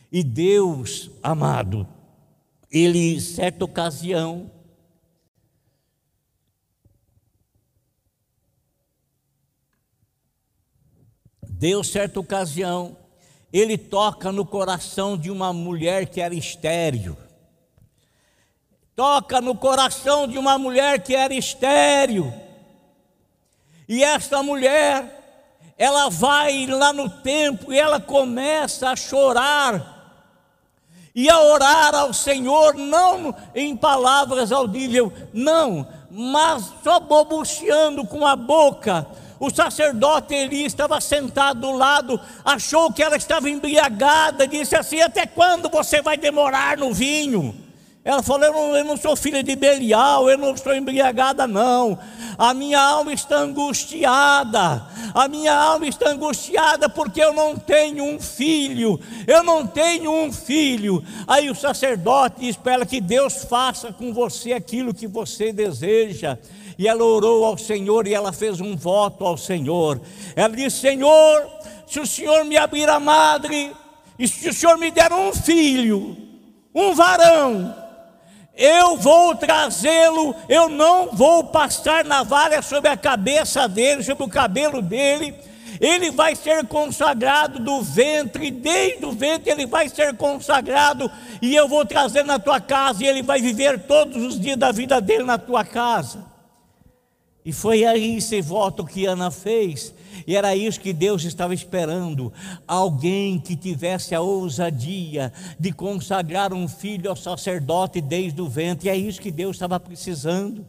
E 0.10 0.24
Deus, 0.24 1.12
amado, 1.22 1.86
ele, 2.72 3.20
certa 3.20 3.66
ocasião, 3.66 4.50
Deus, 11.58 11.90
certa 11.90 12.20
ocasião, 12.20 12.98
ele 13.52 13.78
toca 13.78 14.32
no 14.32 14.46
coração 14.46 15.18
de 15.18 15.30
uma 15.30 15.54
mulher 15.54 16.08
que 16.08 16.20
era 16.20 16.34
estéreo. 16.34 17.16
Toca 18.96 19.40
no 19.40 19.56
coração 19.56 20.28
de 20.28 20.38
uma 20.38 20.58
mulher 20.58 21.04
que 21.04 21.16
era 21.16 21.34
estéreo. 21.34 22.34
E 23.88 24.04
esta 24.04 24.42
mulher, 24.42 25.74
ela 25.78 26.10
vai 26.10 26.66
lá 26.68 26.92
no 26.92 27.10
templo 27.10 27.74
e 27.74 27.80
ela 27.80 28.00
começa 28.00 28.90
a 28.90 28.96
chorar 28.96 29.94
e 31.16 31.30
a 31.30 31.40
orar 31.40 31.94
ao 31.94 32.12
Senhor, 32.12 32.74
não 32.74 33.36
em 33.54 33.78
palavras 33.78 34.52
audíveis, 34.52 35.12
não, 35.32 35.88
mas 36.10 36.72
só 36.84 37.00
bobuceando 37.00 38.06
com 38.06 38.26
a 38.26 38.36
boca, 38.36 39.06
o 39.46 39.54
sacerdote 39.54 40.34
Eli 40.34 40.64
estava 40.64 41.02
sentado 41.02 41.60
do 41.60 41.72
lado, 41.72 42.20
achou 42.46 42.94
que 42.94 43.04
ela 43.04 43.18
estava 43.18 43.50
embriagada, 43.50 44.48
disse 44.48 44.74
assim: 44.74 45.02
Até 45.02 45.26
quando 45.26 45.70
você 45.70 46.02
vai 46.02 46.16
demorar 46.16 46.78
no 46.78 46.94
vinho? 46.94 47.63
Ela 48.06 48.22
falou: 48.22 48.46
eu 48.46 48.54
não, 48.54 48.76
eu 48.76 48.86
não, 48.86 48.98
sou 48.98 49.16
filha 49.16 49.42
de 49.42 49.56
Belial, 49.56 50.30
eu 50.30 50.38
não 50.38 50.54
estou 50.54 50.76
embriagada, 50.76 51.48
não. 51.48 51.98
A 52.38 52.54
minha 52.54 52.82
alma 52.82 53.14
está 53.14 53.38
angustiada, 53.38 54.86
a 55.14 55.28
minha 55.30 55.56
alma 55.56 55.88
está 55.88 56.10
angustiada 56.10 56.90
porque 56.90 57.24
eu 57.24 57.32
não 57.32 57.56
tenho 57.56 58.04
um 58.04 58.20
filho, 58.20 59.00
eu 59.26 59.42
não 59.44 59.66
tenho 59.66 60.12
um 60.12 60.34
filho. 60.34 61.04
Aí 61.26 61.50
o 61.50 61.56
sacerdote 61.56 62.42
diz 62.42 62.58
para 62.58 62.74
ela 62.74 62.86
que 62.86 63.00
Deus 63.00 63.46
faça 63.46 63.94
com 63.94 64.14
você 64.14 64.52
aquilo 64.52 64.94
que 64.94 65.08
você 65.08 65.54
deseja 65.54 66.38
e 66.78 66.88
ela 66.88 67.04
orou 67.04 67.46
ao 67.46 67.58
Senhor 67.58 68.08
e 68.08 68.14
ela 68.14 68.34
fez 68.34 68.60
um 68.60 68.76
voto 68.76 69.26
ao 69.26 69.38
Senhor. 69.38 70.02
Ela 70.36 70.54
disse: 70.54 70.82
Senhor, 70.82 71.48
se 71.88 72.02
o 72.02 72.08
Senhor 72.08 72.44
me 72.44 72.58
abrir 72.58 72.90
a 72.90 73.00
madre, 73.00 73.72
e 74.20 74.28
se 74.28 74.50
o 74.50 74.54
Senhor 74.54 74.78
me 74.78 74.92
der 74.92 75.14
um 75.14 75.32
filho, 75.32 76.18
um 76.74 76.94
varão, 76.94 77.83
eu 78.56 78.98
vou 78.98 79.36
trazê-lo, 79.36 80.36
eu 80.48 80.70
não 80.70 81.10
vou 81.12 81.46
passar 81.46 82.06
navalha 82.06 82.62
sobre 82.62 82.90
a 82.90 82.98
cabeça 82.98 83.68
dele, 83.68 84.04
sobre 84.04 84.24
o 84.24 84.30
cabelo 84.30 84.82
dele, 84.82 85.36
ele 85.82 86.12
vai 86.12 86.36
ser 86.36 86.66
consagrado 86.68 87.60
do 87.60 87.82
ventre, 87.82 88.52
desde 88.52 89.06
o 89.06 89.12
ventre 89.12 89.52
ele 89.52 89.66
vai 89.66 89.90
ser 89.90 90.16
consagrado, 90.16 91.12
e 91.42 91.56
eu 91.56 91.68
vou 91.68 91.86
trazer 91.86 92.24
na 92.24 92.38
tua 92.38 92.62
casa, 92.62 93.04
e 93.04 93.08
ele 93.08 93.24
vai 93.24 93.42
viver 93.42 93.80
todos 93.80 94.24
os 94.24 94.40
dias 94.40 94.58
da 94.58 94.72
vida 94.72 95.02
dele 95.02 95.24
na 95.24 95.38
tua 95.38 95.66
casa. 95.66 96.33
E 97.46 97.52
foi 97.52 97.84
aí 97.84 98.18
esse 98.18 98.42
voto 98.42 98.86
que 98.86 99.06
Ana 99.06 99.30
fez, 99.30 99.94
e 100.26 100.36
era 100.36 100.56
isso 100.56 100.80
que 100.80 100.94
Deus 100.94 101.24
estava 101.24 101.54
esperando: 101.54 102.32
alguém 102.66 103.38
que 103.38 103.56
tivesse 103.56 104.16
a 104.16 104.22
ousadia 104.22 105.34
de 105.60 105.74
consagrar 105.74 106.54
um 106.54 106.68
filho 106.68 107.10
ao 107.10 107.16
sacerdote 107.16 108.00
desde 108.00 108.42
o 108.42 108.48
ventre, 108.48 108.88
e 108.88 108.92
é 108.92 108.96
isso 108.96 109.22
que 109.22 109.32
Deus 109.32 109.58
estava 109.58 109.80
precisando. 109.80 110.66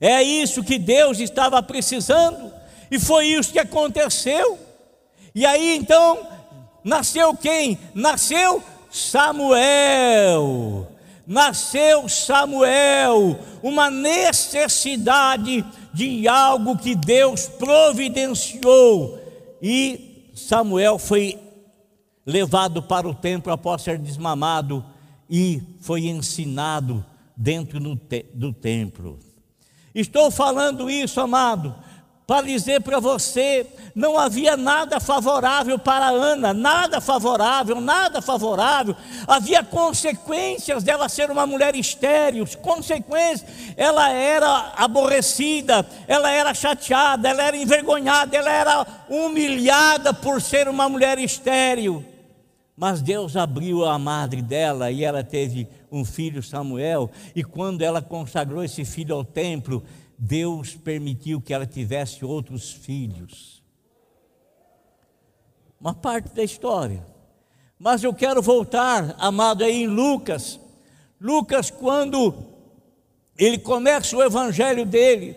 É 0.00 0.22
isso 0.22 0.64
que 0.64 0.78
Deus 0.78 1.20
estava 1.20 1.62
precisando, 1.62 2.52
e 2.90 2.98
foi 2.98 3.28
isso 3.28 3.52
que 3.52 3.60
aconteceu. 3.60 4.58
E 5.32 5.46
aí 5.46 5.76
então, 5.76 6.26
nasceu 6.82 7.34
quem? 7.34 7.78
Nasceu 7.94 8.62
Samuel. 8.90 10.88
Nasceu 11.26 12.08
Samuel, 12.08 13.38
uma 13.62 13.90
necessidade 13.90 15.64
de 15.92 16.28
algo 16.28 16.76
que 16.76 16.94
Deus 16.94 17.46
providenciou. 17.46 19.18
E 19.62 20.30
Samuel 20.34 20.98
foi 20.98 21.38
levado 22.26 22.82
para 22.82 23.08
o 23.08 23.14
templo 23.14 23.52
após 23.52 23.82
ser 23.82 23.98
desmamado 23.98 24.84
e 25.28 25.62
foi 25.80 26.06
ensinado 26.06 27.04
dentro 27.36 27.80
do 27.80 28.52
templo. 28.52 29.18
Estou 29.94 30.30
falando 30.30 30.90
isso, 30.90 31.20
amado, 31.20 31.74
para 32.26 32.46
dizer 32.46 32.80
para 32.80 33.00
você: 33.00 33.66
não 33.94 34.18
havia 34.18 34.56
nada 34.56 34.98
favorável 34.98 35.78
para 35.78 36.08
Ana, 36.08 36.54
nada 36.54 37.00
favorável, 37.00 37.80
nada 37.80 38.22
favorável. 38.22 38.96
Havia 39.26 39.62
consequências 39.62 40.82
dela 40.82 41.08
ser 41.08 41.30
uma 41.30 41.46
mulher 41.46 41.76
estéril, 41.76 42.46
consequências. 42.62 43.44
Ela 43.76 44.10
era 44.10 44.72
aborrecida, 44.76 45.86
ela 46.08 46.30
era 46.30 46.54
chateada, 46.54 47.28
ela 47.28 47.42
era 47.42 47.56
envergonhada, 47.56 48.36
ela 48.36 48.50
era 48.50 48.86
humilhada 49.08 50.14
por 50.14 50.40
ser 50.40 50.68
uma 50.68 50.88
mulher 50.88 51.18
estéril. 51.18 52.04
Mas 52.76 53.00
Deus 53.00 53.36
abriu 53.36 53.84
a 53.84 53.96
madre 54.00 54.42
dela 54.42 54.90
e 54.90 55.04
ela 55.04 55.22
teve 55.22 55.68
um 55.92 56.04
filho, 56.04 56.42
Samuel, 56.42 57.08
e 57.36 57.44
quando 57.44 57.82
ela 57.82 58.02
consagrou 58.02 58.64
esse 58.64 58.84
filho 58.84 59.14
ao 59.14 59.24
templo, 59.24 59.84
Deus 60.18 60.74
permitiu 60.74 61.40
que 61.40 61.52
ela 61.52 61.66
tivesse 61.66 62.24
outros 62.24 62.70
filhos. 62.70 63.62
Uma 65.80 65.94
parte 65.94 66.34
da 66.34 66.42
história. 66.42 67.04
Mas 67.78 68.02
eu 68.02 68.14
quero 68.14 68.40
voltar, 68.40 69.14
amado, 69.18 69.64
aí 69.64 69.82
em 69.82 69.86
Lucas. 69.86 70.58
Lucas, 71.20 71.70
quando 71.70 72.34
ele 73.36 73.58
começa 73.58 74.16
o 74.16 74.22
evangelho 74.22 74.86
dele, 74.86 75.36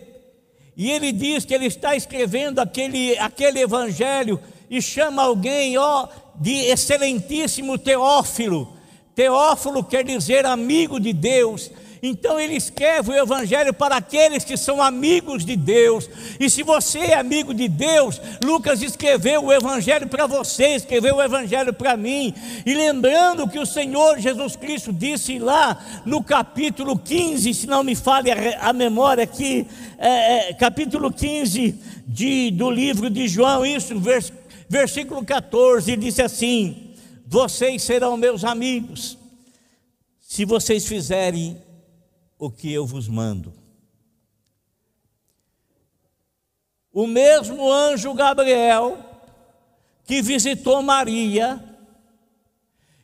e 0.76 0.90
ele 0.92 1.10
diz 1.10 1.44
que 1.44 1.52
ele 1.52 1.66
está 1.66 1.96
escrevendo 1.96 2.60
aquele, 2.60 3.18
aquele 3.18 3.60
evangelho 3.60 4.40
e 4.70 4.80
chama 4.80 5.24
alguém, 5.24 5.76
ó, 5.76 6.06
de 6.36 6.52
excelentíssimo 6.52 7.76
Teófilo. 7.76 8.76
Teófilo 9.14 9.82
quer 9.82 10.04
dizer 10.04 10.46
amigo 10.46 11.00
de 11.00 11.12
Deus. 11.12 11.70
Então 12.02 12.38
ele 12.38 12.54
escreve 12.54 13.10
o 13.10 13.16
Evangelho 13.16 13.72
para 13.74 13.96
aqueles 13.96 14.44
que 14.44 14.56
são 14.56 14.82
amigos 14.82 15.44
de 15.44 15.56
Deus. 15.56 16.08
E 16.38 16.48
se 16.48 16.62
você 16.62 16.98
é 16.98 17.14
amigo 17.14 17.52
de 17.52 17.68
Deus, 17.68 18.20
Lucas 18.42 18.82
escreveu 18.82 19.44
o 19.44 19.52
Evangelho 19.52 20.06
para 20.06 20.26
você, 20.26 20.76
escreveu 20.76 21.16
o 21.16 21.22
Evangelho 21.22 21.72
para 21.72 21.96
mim. 21.96 22.34
E 22.64 22.74
lembrando 22.74 23.48
que 23.48 23.58
o 23.58 23.66
Senhor 23.66 24.18
Jesus 24.18 24.56
Cristo 24.56 24.92
disse 24.92 25.38
lá 25.38 26.02
no 26.04 26.22
capítulo 26.22 26.98
15, 26.98 27.52
se 27.54 27.66
não 27.66 27.82
me 27.82 27.94
fale 27.94 28.30
a, 28.30 28.72
memória 28.72 29.24
aqui, 29.24 29.66
é, 29.98 30.50
é, 30.50 30.54
capítulo 30.54 31.12
15 31.12 31.74
de, 32.06 32.50
do 32.52 32.70
livro 32.70 33.10
de 33.10 33.26
João, 33.28 33.66
isso, 33.66 33.98
vers, 33.98 34.32
versículo 34.68 35.24
14, 35.24 35.92
ele 35.92 36.02
disse 36.02 36.22
assim: 36.22 36.88
vocês 37.26 37.82
serão 37.82 38.16
meus 38.16 38.42
amigos, 38.42 39.18
se 40.18 40.46
vocês 40.46 40.86
fizerem 40.86 41.60
o 42.38 42.50
que 42.50 42.72
eu 42.72 42.86
vos 42.86 43.08
mando. 43.08 43.52
O 46.92 47.06
mesmo 47.06 47.70
anjo 47.70 48.14
Gabriel, 48.14 48.98
que 50.04 50.22
visitou 50.22 50.82
Maria 50.82 51.62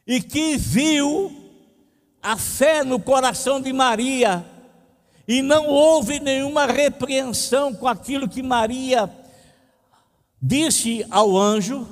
e 0.06 0.22
que 0.22 0.56
viu 0.56 1.44
a 2.22 2.36
fé 2.36 2.82
no 2.82 2.98
coração 2.98 3.60
de 3.60 3.72
Maria, 3.72 4.44
e 5.26 5.42
não 5.42 5.66
houve 5.66 6.20
nenhuma 6.20 6.66
repreensão 6.66 7.74
com 7.74 7.88
aquilo 7.88 8.28
que 8.28 8.42
Maria 8.42 9.10
disse 10.40 11.06
ao 11.10 11.36
anjo, 11.36 11.88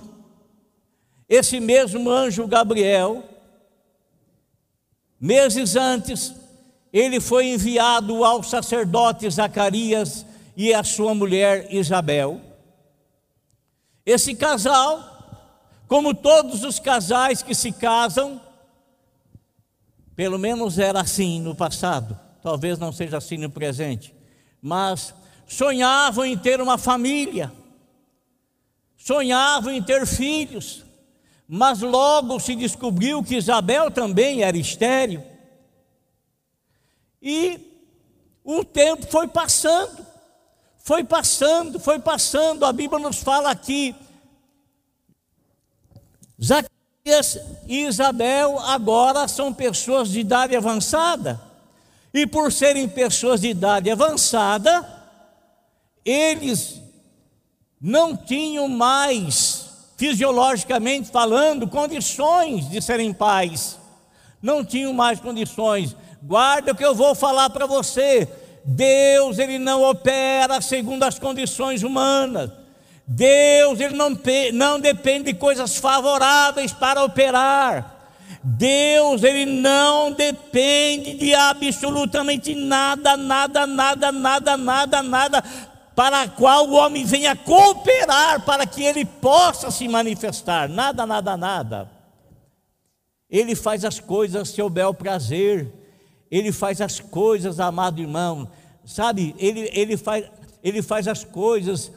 esse 1.29 1.59
mesmo 1.61 2.11
anjo 2.11 2.47
Gabriel, 2.47 3.25
meses 5.19 5.77
antes, 5.77 6.35
ele 6.93 7.21
foi 7.21 7.47
enviado 7.49 8.23
ao 8.25 8.43
sacerdote 8.43 9.31
Zacarias 9.31 10.27
e 10.57 10.75
à 10.75 10.85
sua 10.85 11.15
mulher 11.15 11.73
Isabel. 11.73 12.41
Esse 14.05 14.35
casal, 14.35 15.03
como 15.89 16.13
todos 16.15 16.65
os 16.65 16.79
casais 16.79 17.43
que 17.43 17.55
se 17.55 17.73
casam, 17.73 18.41
pelo 20.15 20.39
menos 20.39 20.79
era 20.79 21.01
assim 21.01 21.41
no 21.41 21.55
passado, 21.55 22.19
talvez 22.43 22.79
não 22.79 22.93
seja 22.93 23.17
assim 23.17 23.39
no 23.39 23.49
presente, 23.49 24.15
mas 24.61 25.15
sonhavam 25.47 26.27
em 26.27 26.37
ter 26.37 26.61
uma 26.61 26.77
família, 26.77 27.51
sonhavam 28.99 29.73
em 29.73 29.83
ter 29.83 30.07
filhos, 30.07 30.85
mas 31.49 31.81
logo 31.81 32.39
se 32.39 32.55
descobriu 32.55 33.23
que 33.23 33.37
Isabel 33.37 33.91
também 33.91 34.43
era 34.43 34.57
estéril. 34.57 35.32
E 37.23 37.61
o 38.43 38.65
tempo 38.65 39.07
foi 39.07 39.29
passando, 39.29 40.05
foi 40.79 41.05
passando, 41.05 41.79
foi 41.79 42.01
passando. 42.01 42.65
A 42.65 42.73
Bíblia 42.73 42.99
nos 42.99 43.19
fala 43.19 43.51
aqui. 43.51 43.95
Zacarias 46.43 47.39
e 47.69 47.85
Isabel 47.87 48.59
agora 48.59 49.29
são 49.29 49.55
pessoas 49.55 50.11
de 50.11 50.19
idade 50.19 50.57
avançada. 50.57 51.41
E 52.13 52.27
por 52.27 52.53
serem 52.53 52.89
pessoas 52.89 53.41
de 53.41 53.49
idade 53.49 53.89
avançada, 53.91 54.87
eles 56.05 56.81
não 57.81 58.17
tinham 58.17 58.69
mais 58.69 59.67
fisiologicamente 59.97 61.11
falando, 61.11 61.69
condições 61.69 62.69
de 62.69 62.83
serem 62.83 63.13
pais. 63.13 63.79
Não 64.43 64.65
tinham 64.65 64.93
mais 64.93 65.21
condições. 65.21 65.97
Guarda 66.23 66.73
o 66.73 66.75
que 66.75 66.85
eu 66.85 66.95
vou 66.95 67.15
falar 67.15 67.51
para 67.51 67.67
você. 67.67 68.29
Deus, 68.65 69.39
ele 69.39 69.59
não 69.59 69.83
opera 69.83 70.61
segundo 70.61 71.03
as 71.03 71.19
condições 71.19 71.83
humanas. 71.83 72.51
Deus, 73.07 73.81
ele 73.81 73.97
não, 73.97 74.17
não 74.53 74.79
depende 74.79 75.33
de 75.33 75.35
coisas 75.35 75.77
favoráveis 75.77 76.73
para 76.73 77.03
operar. 77.03 78.01
Deus, 78.45 79.23
ele 79.23 79.45
não 79.47 80.13
depende 80.13 81.15
de 81.15 81.35
absolutamente 81.35 82.55
nada, 82.55 83.17
nada, 83.17 83.67
nada, 83.67 84.13
nada, 84.13 84.57
nada, 84.57 85.03
nada 85.03 85.45
para 85.95 86.29
qual 86.29 86.69
o 86.69 86.75
homem 86.75 87.05
venha 87.05 87.37
cooperar 87.37 88.45
para 88.45 88.67
que 88.67 88.83
ele 88.83 89.05
possa 89.05 89.71
se 89.71 89.87
manifestar. 89.89 90.69
Nada, 90.69 91.05
nada, 91.05 91.37
nada. 91.37 91.91
Ele 93.29 93.55
faz 93.55 93.85
as 93.85 94.01
coisas 94.01 94.49
seu 94.49 94.69
bel 94.71 94.95
prazer. 94.95 95.82
Ele 96.33 96.51
faz 96.51 96.81
as 96.81 96.99
coisas, 96.99 97.61
amado 97.61 98.01
irmão. 98.01 98.51
Sabe, 98.87 99.35
ele, 99.39 99.69
ele, 99.75 99.99
faz, 99.99 100.25
ele 100.65 100.81
faz 100.81 101.07
as 101.07 101.23
coisas 101.23 101.93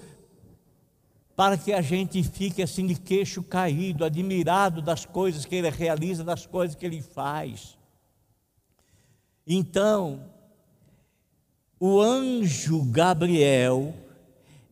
para 1.38 1.58
que 1.58 1.72
a 1.72 1.82
gente 1.82 2.22
fique 2.22 2.62
assim 2.62 2.86
de 2.86 2.96
queixo 2.96 3.42
caído, 3.42 4.04
admirado 4.04 4.82
das 4.82 5.06
coisas 5.06 5.46
que 5.46 5.56
ele 5.56 5.70
realiza, 5.70 6.22
das 6.22 6.46
coisas 6.46 6.76
que 6.76 6.86
ele 6.86 7.02
faz. 7.02 7.78
Então, 9.48 10.20
o 11.80 12.02
anjo 12.02 12.84
Gabriel 12.84 13.94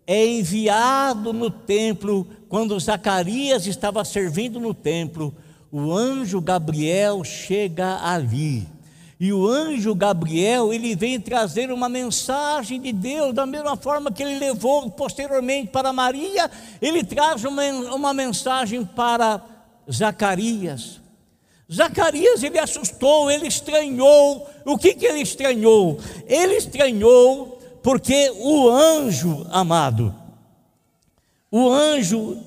é 0.06 0.26
enviado 0.26 1.32
no 1.32 1.50
templo, 1.50 2.28
quando 2.50 2.78
Zacarias 2.82 3.66
estava 3.66 4.04
servindo 4.04 4.60
no 4.60 4.74
templo, 4.74 5.34
o 5.72 5.94
anjo 5.94 6.42
Gabriel 6.42 7.24
chega 7.24 7.98
ali. 8.06 8.73
E 9.20 9.32
o 9.32 9.48
anjo 9.48 9.96
Gabriel, 9.96 10.74
ele 10.74 10.96
vem 10.96 11.20
trazer 11.20 11.72
uma 11.72 11.88
mensagem 11.88 12.82
de 12.82 12.92
Deus, 12.92 13.34
da 13.34 13.46
mesma 13.46 13.78
forma 13.78 14.12
que 14.12 14.24
ele 14.24 14.40
levou 14.40 14.90
posteriormente 14.90 15.70
para 15.70 15.94
Maria, 15.94 16.50
ele 16.82 17.04
traz 17.04 17.44
uma, 17.44 17.64
uma 17.94 18.14
mensagem 18.14 18.84
para 18.84 19.42
Zacarias. 19.92 21.00
Zacarias 21.72 22.44
ele 22.44 22.60
assustou, 22.60 23.32
ele 23.32 23.48
estranhou. 23.48 24.48
O 24.66 24.78
que, 24.78 24.94
que 24.94 25.06
ele 25.06 25.22
estranhou? 25.22 26.00
Ele 26.28 26.56
estranhou 26.56 27.60
porque 27.82 28.32
o 28.38 28.70
anjo, 28.70 29.46
amado, 29.52 30.16
o 31.52 31.70
anjo, 31.70 32.38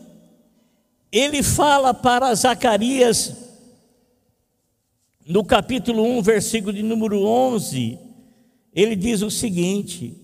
ele 1.12 1.42
fala 1.42 1.92
para 1.94 2.35
Zacarias, 2.35 3.45
no 5.26 5.44
capítulo 5.44 6.04
1, 6.04 6.22
versículo 6.22 6.72
de 6.72 6.84
número 6.84 7.20
11, 7.24 7.98
ele 8.72 8.94
diz 8.94 9.22
o 9.22 9.30
seguinte: 9.30 10.16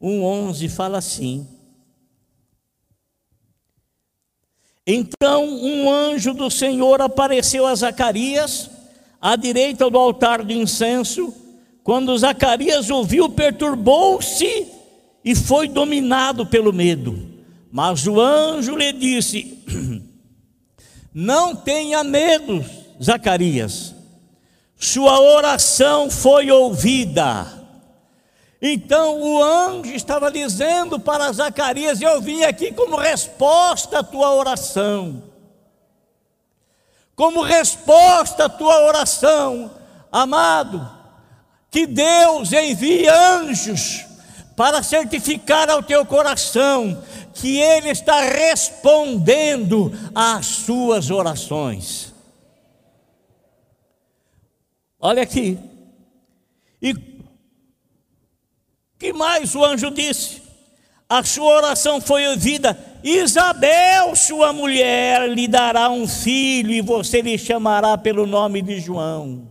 1:11 0.00 0.68
fala 0.68 0.98
assim: 0.98 1.48
Então 4.86 5.44
um 5.44 5.90
anjo 5.90 6.32
do 6.32 6.48
Senhor 6.48 7.00
apareceu 7.00 7.66
a 7.66 7.74
Zacarias, 7.74 8.70
à 9.20 9.34
direita 9.34 9.90
do 9.90 9.98
altar 9.98 10.44
do 10.44 10.52
incenso. 10.52 11.34
Quando 11.82 12.16
Zacarias 12.16 12.90
ouviu, 12.90 13.28
perturbou-se 13.28 14.68
e 15.24 15.34
foi 15.34 15.68
dominado 15.68 16.46
pelo 16.46 16.72
medo. 16.72 17.34
Mas 17.72 18.06
o 18.06 18.20
anjo 18.20 18.76
lhe 18.76 18.92
disse: 18.92 19.53
não 21.14 21.54
tenha 21.54 22.02
medo, 22.02 22.64
Zacarias, 23.00 23.94
sua 24.76 25.20
oração 25.20 26.10
foi 26.10 26.50
ouvida. 26.50 27.46
Então 28.60 29.20
o 29.20 29.42
anjo 29.42 29.92
estava 29.92 30.28
dizendo 30.32 30.98
para 30.98 31.30
Zacarias: 31.30 32.00
Eu 32.00 32.20
vim 32.20 32.42
aqui 32.42 32.72
como 32.72 32.96
resposta 32.96 34.00
à 34.00 34.02
tua 34.02 34.34
oração. 34.34 35.22
Como 37.14 37.42
resposta 37.42 38.46
à 38.46 38.48
tua 38.48 38.86
oração, 38.86 39.70
amado, 40.10 40.90
que 41.70 41.86
Deus 41.86 42.52
envie 42.52 43.06
anjos 43.06 44.04
para 44.56 44.82
certificar 44.82 45.70
ao 45.70 45.82
teu 45.82 46.04
coração 46.04 47.00
que 47.34 47.58
Ele 47.58 47.90
está 47.90 48.20
respondendo 48.20 49.92
às 50.14 50.46
suas 50.46 51.10
orações. 51.10 52.14
Olha 55.00 55.22
aqui. 55.22 55.58
E 56.80 56.94
que 58.98 59.12
mais 59.12 59.54
o 59.54 59.64
anjo 59.64 59.90
disse? 59.90 60.42
A 61.08 61.22
sua 61.22 61.56
oração 61.56 62.00
foi 62.00 62.26
ouvida. 62.28 62.78
Isabel, 63.02 64.16
sua 64.16 64.52
mulher, 64.52 65.28
lhe 65.28 65.46
dará 65.46 65.90
um 65.90 66.08
filho 66.08 66.70
e 66.70 66.80
você 66.80 67.20
lhe 67.20 67.36
chamará 67.36 67.98
pelo 67.98 68.26
nome 68.26 68.62
de 68.62 68.80
João. 68.80 69.46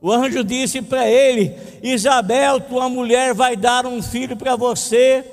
O 0.00 0.10
anjo 0.10 0.42
disse 0.42 0.82
para 0.82 1.06
ele: 1.08 1.54
Isabel, 1.82 2.60
tua 2.60 2.88
mulher 2.88 3.34
vai 3.34 3.56
dar 3.56 3.86
um 3.86 4.02
filho 4.02 4.36
para 4.36 4.56
você, 4.56 5.24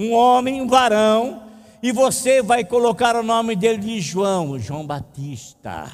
um 0.00 0.12
homem, 0.12 0.60
um 0.60 0.66
varão, 0.66 1.42
e 1.82 1.92
você 1.92 2.42
vai 2.42 2.64
colocar 2.64 3.16
o 3.16 3.22
nome 3.22 3.54
dele 3.54 3.78
de 3.78 4.00
João, 4.00 4.58
João 4.58 4.86
Batista, 4.86 5.90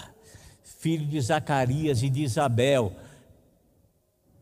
filho 0.63 1.07
de 1.07 1.21
Zacarias 1.21 2.03
e 2.03 2.09
de 2.09 2.23
Isabel. 2.23 2.93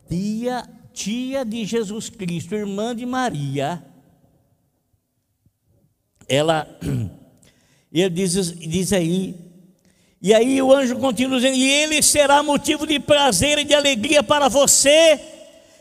Tia 0.07 0.67
tia 0.95 1.43
de 1.43 1.65
Jesus 1.65 2.09
Cristo, 2.09 2.55
irmã 2.55 2.95
de 2.95 3.05
Maria, 3.05 3.83
ela, 6.27 6.65
ele 7.91 8.09
diz, 8.09 8.53
diz 8.53 8.93
aí, 8.93 9.35
e 10.21 10.33
aí 10.33 10.59
o 10.61 10.73
anjo 10.73 10.95
continua 10.97 11.37
dizendo: 11.37 11.57
E 11.57 11.69
ele 11.69 12.01
será 12.01 12.41
motivo 12.41 12.87
de 12.87 12.99
prazer 12.99 13.59
e 13.59 13.63
de 13.63 13.75
alegria 13.75 14.23
para 14.23 14.47
você, 14.47 15.21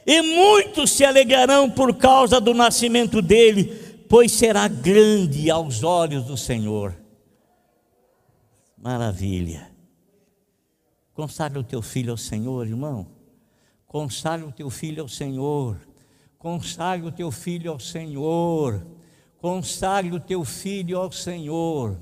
e 0.06 0.20
muitos 0.22 0.90
se 0.90 1.04
alegrarão 1.04 1.70
por 1.70 1.96
causa 1.96 2.40
do 2.40 2.52
nascimento 2.52 3.22
dele, 3.22 3.64
pois 4.08 4.32
será 4.32 4.68
grande 4.68 5.50
aos 5.50 5.82
olhos 5.82 6.24
do 6.24 6.36
Senhor. 6.36 6.94
Maravilha. 8.76 9.70
Consagre 11.14 11.58
o 11.58 11.64
teu 11.64 11.80
filho 11.80 12.10
ao 12.10 12.16
Senhor, 12.16 12.66
irmão. 12.66 13.06
Consagre 13.86 14.46
o 14.46 14.52
teu 14.52 14.68
filho 14.68 15.02
ao 15.02 15.08
Senhor. 15.08 15.78
Consagre 16.38 17.06
o 17.08 17.12
teu 17.12 17.30
filho 17.30 17.70
ao 17.70 17.78
Senhor. 17.78 18.84
Consagre 19.38 20.14
o 20.14 20.20
teu 20.20 20.44
filho 20.44 20.98
ao 20.98 21.10
Senhor. 21.12 21.96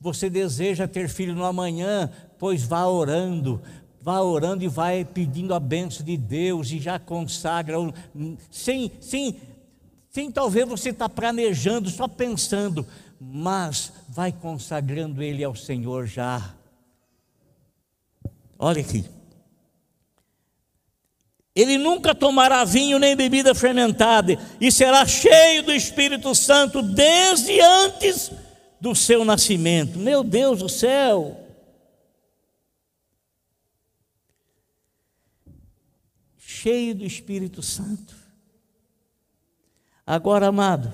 Você 0.00 0.28
deseja 0.28 0.86
ter 0.86 1.08
filho 1.08 1.34
no 1.34 1.44
amanhã, 1.44 2.10
pois 2.38 2.62
vá 2.62 2.86
orando, 2.86 3.62
vá 4.08 4.22
orando 4.22 4.64
e 4.64 4.68
vai 4.68 5.04
pedindo 5.04 5.52
a 5.52 5.60
bênção 5.60 6.02
de 6.02 6.16
Deus 6.16 6.70
e 6.70 6.78
já 6.78 6.98
consagra, 6.98 7.76
sem, 8.50 8.90
sem, 9.02 9.36
sem 10.08 10.32
talvez 10.32 10.66
você 10.66 10.88
estar 10.88 11.10
tá 11.10 11.14
planejando, 11.14 11.90
só 11.90 12.08
pensando, 12.08 12.86
mas 13.20 13.92
vai 14.08 14.32
consagrando 14.32 15.22
ele 15.22 15.44
ao 15.44 15.54
Senhor 15.54 16.06
já. 16.06 16.54
Olha 18.58 18.80
aqui. 18.80 19.04
Ele 21.54 21.76
nunca 21.76 22.14
tomará 22.14 22.64
vinho 22.64 22.98
nem 22.98 23.14
bebida 23.14 23.54
fermentada, 23.54 24.38
e 24.58 24.72
será 24.72 25.04
cheio 25.04 25.64
do 25.64 25.72
Espírito 25.72 26.34
Santo 26.34 26.80
desde 26.80 27.60
antes 27.60 28.32
do 28.80 28.94
seu 28.94 29.22
nascimento. 29.22 29.98
Meu 29.98 30.24
Deus 30.24 30.60
do 30.60 30.68
céu! 30.70 31.47
Cheio 36.60 36.92
do 36.92 37.06
Espírito 37.06 37.62
Santo. 37.62 38.16
Agora, 40.04 40.48
amado, 40.48 40.92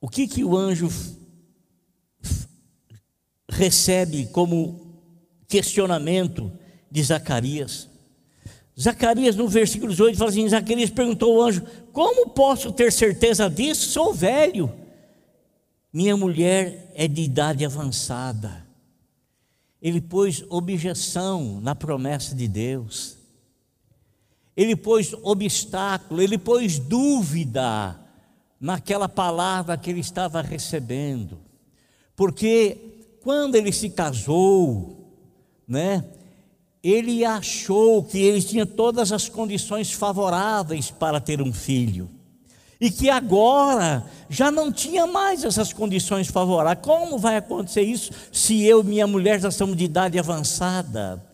o 0.00 0.08
que 0.08 0.26
que 0.26 0.42
o 0.42 0.56
anjo 0.56 0.88
recebe 3.46 4.24
como 4.28 4.98
questionamento 5.46 6.50
de 6.90 7.02
Zacarias? 7.02 7.90
Zacarias, 8.80 9.36
no 9.36 9.46
versículo 9.46 9.90
18, 9.90 10.16
fala 10.16 10.30
assim: 10.30 10.48
Zacarias 10.48 10.88
perguntou 10.88 11.38
ao 11.38 11.48
anjo: 11.48 11.62
Como 11.92 12.30
posso 12.30 12.72
ter 12.72 12.90
certeza 12.90 13.50
disso? 13.50 13.90
Sou 13.90 14.14
velho. 14.14 14.72
Minha 15.92 16.16
mulher 16.16 16.90
é 16.94 17.06
de 17.06 17.20
idade 17.20 17.66
avançada. 17.66 18.66
Ele 19.82 20.00
pôs 20.00 20.42
objeção 20.48 21.60
na 21.60 21.74
promessa 21.74 22.34
de 22.34 22.48
Deus. 22.48 23.17
Ele 24.58 24.74
pôs 24.74 25.14
obstáculo, 25.22 26.20
ele 26.20 26.36
pôs 26.36 26.80
dúvida 26.80 27.96
naquela 28.60 29.08
palavra 29.08 29.76
que 29.76 29.88
ele 29.88 30.00
estava 30.00 30.42
recebendo. 30.42 31.38
Porque 32.16 32.76
quando 33.22 33.54
ele 33.54 33.70
se 33.70 33.88
casou, 33.88 35.14
né? 35.66 36.04
ele 36.82 37.24
achou 37.24 38.02
que 38.02 38.18
ele 38.18 38.42
tinha 38.42 38.66
todas 38.66 39.12
as 39.12 39.28
condições 39.28 39.92
favoráveis 39.92 40.90
para 40.90 41.20
ter 41.20 41.40
um 41.40 41.52
filho. 41.52 42.10
E 42.80 42.90
que 42.90 43.08
agora 43.08 44.04
já 44.28 44.50
não 44.50 44.72
tinha 44.72 45.06
mais 45.06 45.44
essas 45.44 45.72
condições 45.72 46.26
favoráveis. 46.26 46.84
Como 46.84 47.16
vai 47.16 47.36
acontecer 47.36 47.82
isso 47.82 48.10
se 48.32 48.64
eu 48.64 48.80
e 48.80 48.84
minha 48.84 49.06
mulher 49.06 49.40
já 49.40 49.52
somos 49.52 49.76
de 49.76 49.84
idade 49.84 50.18
avançada? 50.18 51.24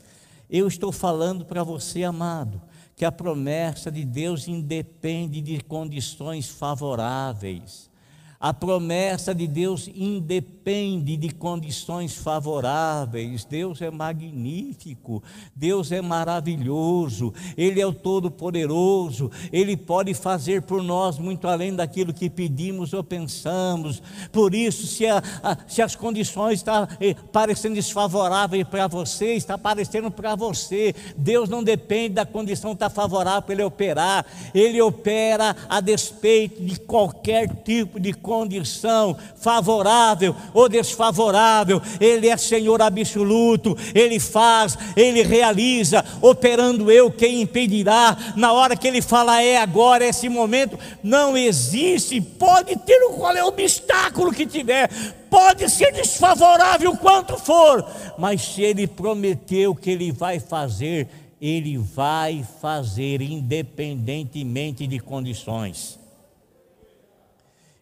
Eu 0.51 0.69
estou 0.69 0.93
falando 0.93 1.47
para 1.47 1.65
você, 1.65 2.05
amado, 2.05 2.61
que 2.97 3.05
a 3.05 3.13
promessa 3.13 3.91
de 3.91 4.05
Deus 4.05 4.47
independe 4.47 5.41
de 5.41 5.61
condições 5.61 6.49
favoráveis. 6.49 7.91
A 8.39 8.53
promessa 8.53 9.35
de 9.35 9.47
Deus 9.47 9.89
independe 9.95 10.54
de 10.65 11.29
condições 11.29 12.15
favoráveis. 12.15 13.45
Deus 13.45 13.83
é 13.83 13.91
magnífico, 13.91 15.23
Deus 15.55 15.93
é 15.93 16.01
maravilhoso, 16.01 17.35
Ele 17.55 17.83
é 17.83 17.87
o 17.87 17.93
Todo-Poderoso, 17.93 19.31
Ele 19.53 19.77
pode 19.77 20.15
fazer 20.15 20.63
por 20.63 20.83
nós 20.83 21.19
muito 21.19 21.47
além 21.47 21.75
daquilo 21.75 22.15
que 22.15 22.31
pedimos 22.31 22.95
ou 22.95 23.05
pensamos. 23.05 24.03
Por 24.33 24.55
isso, 24.55 24.87
se, 24.87 25.07
a, 25.07 25.23
a, 25.43 25.59
se 25.67 25.83
as 25.83 25.95
condições 25.95 26.61
estão 26.61 26.89
eh, 26.99 27.15
parecendo 27.31 27.75
desfavoráveis 27.75 28.67
para 28.67 28.87
você, 28.87 29.35
está 29.35 29.59
parecendo 29.59 30.11
para 30.11 30.35
você. 30.35 30.95
Deus 31.15 31.47
não 31.47 31.63
depende 31.63 32.15
da 32.15 32.25
condição 32.25 32.73
estar 32.73 32.89
favorável 32.89 33.43
para 33.43 33.53
Ele 33.53 33.63
operar, 33.65 34.25
Ele 34.55 34.81
opera 34.81 35.55
a 35.69 35.79
despeito 35.83 36.65
de 36.65 36.81
qualquer 36.81 37.55
tipo 37.63 38.01
de 38.01 38.15
condição 38.15 39.15
favorável 39.37 40.35
ou 40.55 40.69
desfavorável, 40.69 41.83
Ele 42.01 42.29
é 42.29 42.37
Senhor 42.37 42.81
absoluto, 42.81 43.77
Ele 43.93 44.21
faz, 44.21 44.79
Ele 44.97 45.23
realiza, 45.23 46.05
operando 46.23 46.91
eu, 46.91 47.11
quem 47.11 47.43
impedirá? 47.43 48.17
Na 48.37 48.53
hora 48.53 48.77
que 48.77 48.87
Ele 48.87 49.03
fala 49.03 49.43
é 49.43 49.57
agora, 49.57 50.05
é 50.05 50.09
esse 50.09 50.29
momento, 50.29 50.79
não 51.03 51.37
existe, 51.37 52.21
pode 52.21 52.77
ter 52.77 52.95
qual 53.17 53.37
é 53.37 53.43
o 53.43 53.49
obstáculo 53.49 54.33
que 54.33 54.47
tiver, 54.47 54.89
pode 55.29 55.69
ser 55.69 55.93
desfavorável 55.93 56.97
quanto 56.97 57.37
for, 57.37 57.85
mas 58.17 58.41
se 58.41 58.63
Ele 58.63 58.87
prometeu 58.87 59.75
que 59.75 59.91
Ele 59.91 60.13
vai 60.13 60.39
fazer, 60.39 61.09
Ele 61.41 61.77
vai 61.77 62.47
fazer, 62.63 63.21
independentemente 63.21 64.87
de 64.87 65.01
condições 65.01 66.04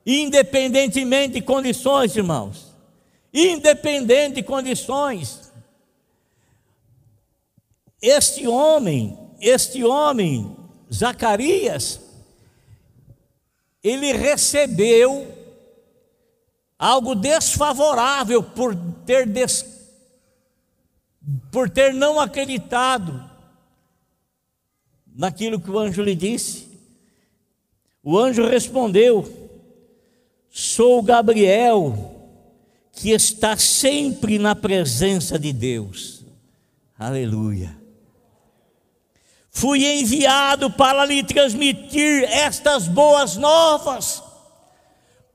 independentemente 0.04 1.34
de 1.34 1.42
condições, 1.42 2.16
irmãos. 2.16 2.74
Independente 3.32 4.36
de 4.36 4.42
condições. 4.42 5.52
Este 8.00 8.48
homem, 8.48 9.16
este 9.40 9.84
homem, 9.84 10.56
Zacarias, 10.92 12.00
ele 13.82 14.12
recebeu 14.12 15.26
algo 16.78 17.14
desfavorável 17.14 18.42
por 18.42 18.74
ter, 19.06 19.26
des, 19.26 19.64
por 21.50 21.70
ter 21.70 21.94
não 21.94 22.20
acreditado 22.20 23.30
naquilo 25.06 25.60
que 25.60 25.70
o 25.70 25.78
anjo 25.78 26.02
lhe 26.02 26.14
disse. 26.14 26.68
O 28.02 28.18
anjo 28.18 28.46
respondeu: 28.46 29.41
Sou 30.54 31.02
Gabriel, 31.02 32.28
que 32.92 33.10
está 33.10 33.56
sempre 33.56 34.38
na 34.38 34.54
presença 34.54 35.38
de 35.38 35.50
Deus. 35.50 36.26
Aleluia. 36.98 37.74
Fui 39.50 39.82
enviado 39.86 40.70
para 40.70 41.06
lhe 41.06 41.22
transmitir 41.24 42.24
estas 42.24 42.86
boas 42.86 43.34
novas. 43.36 44.22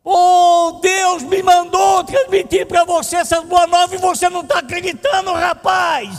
Oh, 0.04 0.80
Deus 0.84 1.24
me 1.24 1.42
mandou 1.42 2.04
transmitir 2.04 2.68
para 2.68 2.84
você 2.84 3.16
essas 3.16 3.44
boas 3.44 3.68
novas 3.72 4.00
e 4.00 4.02
você 4.02 4.30
não 4.30 4.42
está 4.42 4.60
acreditando, 4.60 5.34
rapaz. 5.34 6.16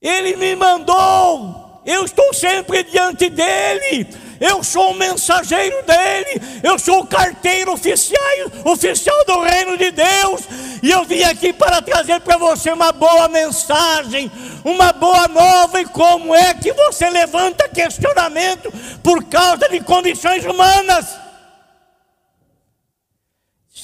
Ele 0.00 0.34
me 0.36 0.56
mandou, 0.56 1.82
eu 1.84 2.06
estou 2.06 2.32
sempre 2.32 2.82
diante 2.84 3.28
dele, 3.28 4.06
eu 4.40 4.64
sou 4.64 4.92
o 4.92 4.98
mensageiro 4.98 5.84
dele, 5.84 6.40
eu 6.62 6.78
sou 6.78 7.00
o 7.00 7.06
carteiro 7.06 7.72
oficial, 7.74 8.20
oficial 8.64 9.24
do 9.26 9.40
reino 9.40 9.76
de 9.76 9.90
Deus, 9.90 10.42
e 10.82 10.90
eu 10.90 11.04
vim 11.04 11.22
aqui 11.22 11.52
para 11.52 11.82
trazer 11.82 12.20
para 12.20 12.38
você 12.38 12.72
uma 12.72 12.90
boa 12.90 13.28
mensagem, 13.28 14.32
uma 14.64 14.94
boa 14.94 15.28
nova, 15.28 15.82
e 15.82 15.84
como 15.84 16.34
é 16.34 16.54
que 16.54 16.72
você 16.72 17.10
levanta 17.10 17.68
questionamento 17.68 18.72
por 19.02 19.24
causa 19.24 19.68
de 19.68 19.80
condições 19.80 20.42
humanas? 20.46 21.20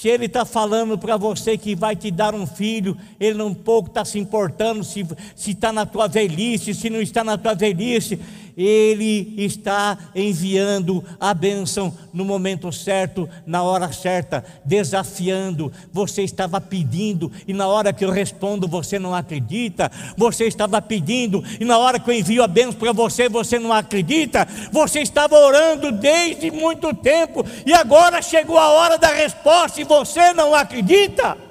Se 0.07 0.09
ele 0.09 0.27
está 0.27 0.45
falando 0.45 0.99
para 0.99 1.17
você 1.17 1.57
que 1.57 1.75
vai 1.75 1.97
te 1.97 2.11
dar 2.11 2.35
um 2.35 2.47
filho, 2.47 2.97
ele 3.19 3.37
não 3.37 3.55
pouco 3.55 3.89
está 3.89 4.05
se 4.05 4.19
importando 4.19 4.85
se 4.85 5.07
está 5.47 5.73
na 5.73 5.87
tua 5.87 6.07
velhice, 6.07 6.75
se 6.75 6.91
não 6.91 7.01
está 7.01 7.25
na 7.25 7.39
tua 7.39 7.55
velhice. 7.55 8.21
Ele 8.57 9.35
está 9.37 9.99
enviando 10.15 11.05
a 11.21 11.35
bênção 11.35 11.93
no 12.13 12.25
momento 12.25 12.73
certo, 12.73 13.29
na 13.47 13.63
hora 13.63 13.93
certa, 13.93 14.43
desafiando. 14.65 15.71
Você 15.93 16.23
estava 16.23 16.59
pedindo 16.61 17.31
e 17.47 17.53
na 17.53 17.67
hora 17.67 17.93
que 17.93 18.05
eu 18.05 18.11
respondo 18.11 18.67
você 18.67 18.99
não 18.99 19.15
acredita. 19.15 19.91
Você 20.17 20.47
estava 20.47 20.81
pedindo 20.81 21.45
e 21.61 21.65
na 21.65 21.77
hora 21.77 22.01
que 22.01 22.11
eu 22.11 22.15
envio 22.15 22.43
a 22.43 22.49
bênção 22.49 22.75
para 22.75 22.93
você 22.93 23.29
você 23.29 23.59
não 23.59 23.73
acredita. 23.73 24.49
Você 24.73 25.01
estava 25.01 25.37
orando 25.37 25.93
desde 25.93 26.51
muito 26.51 26.95
tempo 26.95 27.45
e 27.67 27.75
agora 27.75 28.23
chegou 28.23 28.59
a 28.59 28.69
hora 28.71 28.97
da 28.97 29.09
resposta 29.09 29.81
e 29.81 29.85
você 29.85 30.33
não 30.33 30.55
acredita. 30.55 31.46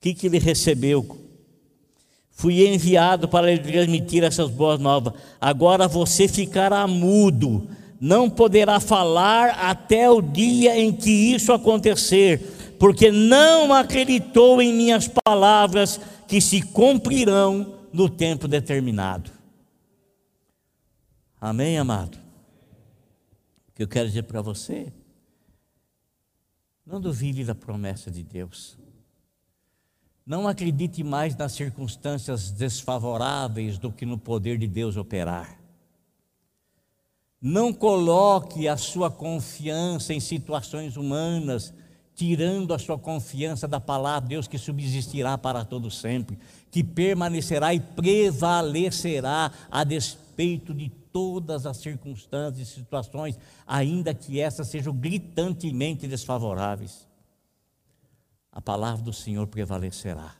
Que, 0.00 0.14
que 0.14 0.26
ele 0.26 0.38
recebeu? 0.38 1.18
Fui 2.30 2.66
enviado 2.66 3.28
para 3.28 3.52
lhe 3.52 3.58
transmitir 3.58 4.24
essas 4.24 4.48
boas 4.48 4.80
novas. 4.80 5.12
Agora 5.38 5.86
você 5.86 6.26
ficará 6.26 6.86
mudo, 6.86 7.68
não 8.00 8.30
poderá 8.30 8.80
falar 8.80 9.50
até 9.50 10.10
o 10.10 10.22
dia 10.22 10.78
em 10.78 10.90
que 10.90 11.10
isso 11.10 11.52
acontecer, 11.52 12.40
porque 12.78 13.12
não 13.12 13.74
acreditou 13.74 14.62
em 14.62 14.72
minhas 14.72 15.06
palavras 15.06 16.00
que 16.26 16.40
se 16.40 16.62
cumprirão 16.62 17.74
no 17.92 18.08
tempo 18.08 18.48
determinado. 18.48 19.30
Amém, 21.38 21.76
amado? 21.76 22.16
O 23.68 23.72
que 23.74 23.82
eu 23.82 23.88
quero 23.88 24.08
dizer 24.08 24.22
para 24.22 24.40
você? 24.40 24.90
Não 26.86 27.00
duvide 27.00 27.44
da 27.44 27.54
promessa 27.54 28.10
de 28.10 28.22
Deus. 28.22 28.79
Não 30.26 30.46
acredite 30.46 31.02
mais 31.02 31.34
nas 31.36 31.52
circunstâncias 31.52 32.50
desfavoráveis 32.50 33.78
do 33.78 33.90
que 33.90 34.04
no 34.04 34.18
poder 34.18 34.58
de 34.58 34.66
Deus 34.66 34.96
operar. 34.96 35.58
Não 37.40 37.72
coloque 37.72 38.68
a 38.68 38.76
sua 38.76 39.10
confiança 39.10 40.12
em 40.12 40.20
situações 40.20 40.96
humanas, 40.96 41.72
tirando 42.14 42.74
a 42.74 42.78
sua 42.78 42.98
confiança 42.98 43.66
da 43.66 43.80
palavra 43.80 44.28
de 44.28 44.34
Deus 44.34 44.46
que 44.46 44.58
subsistirá 44.58 45.38
para 45.38 45.64
todo 45.64 45.90
sempre, 45.90 46.38
que 46.70 46.84
permanecerá 46.84 47.72
e 47.72 47.80
prevalecerá 47.80 49.50
a 49.70 49.84
despeito 49.84 50.74
de 50.74 50.90
todas 51.10 51.64
as 51.64 51.78
circunstâncias 51.78 52.68
e 52.68 52.72
situações, 52.72 53.38
ainda 53.66 54.12
que 54.12 54.38
essas 54.38 54.68
sejam 54.68 54.92
gritantemente 54.92 56.06
desfavoráveis 56.06 57.09
a 58.52 58.60
palavra 58.60 59.02
do 59.02 59.12
Senhor 59.12 59.46
prevalecerá. 59.46 60.34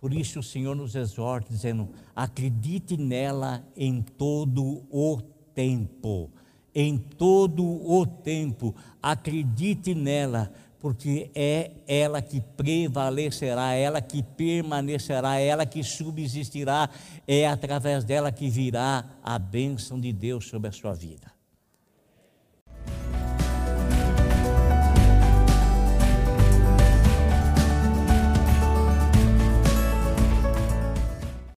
Por 0.00 0.12
isso 0.12 0.40
o 0.40 0.42
Senhor 0.42 0.74
nos 0.76 0.94
exorta, 0.94 1.52
dizendo: 1.52 1.88
acredite 2.14 2.96
nela 2.96 3.66
em 3.76 4.02
todo 4.02 4.84
o 4.90 5.20
tempo. 5.54 6.30
Em 6.74 6.98
todo 6.98 7.64
o 7.64 8.06
tempo, 8.06 8.74
acredite 9.02 9.94
nela, 9.94 10.52
porque 10.78 11.30
é 11.34 11.70
ela 11.88 12.20
que 12.20 12.40
prevalecerá, 12.40 13.74
é 13.74 13.80
ela 13.80 14.02
que 14.02 14.22
permanecerá, 14.22 15.40
é 15.40 15.46
ela 15.46 15.64
que 15.64 15.82
subsistirá, 15.82 16.90
é 17.26 17.46
através 17.46 18.04
dela 18.04 18.30
que 18.30 18.50
virá 18.50 19.06
a 19.22 19.38
bênção 19.38 19.98
de 19.98 20.12
Deus 20.12 20.46
sobre 20.46 20.68
a 20.68 20.72
sua 20.72 20.92
vida. 20.92 21.35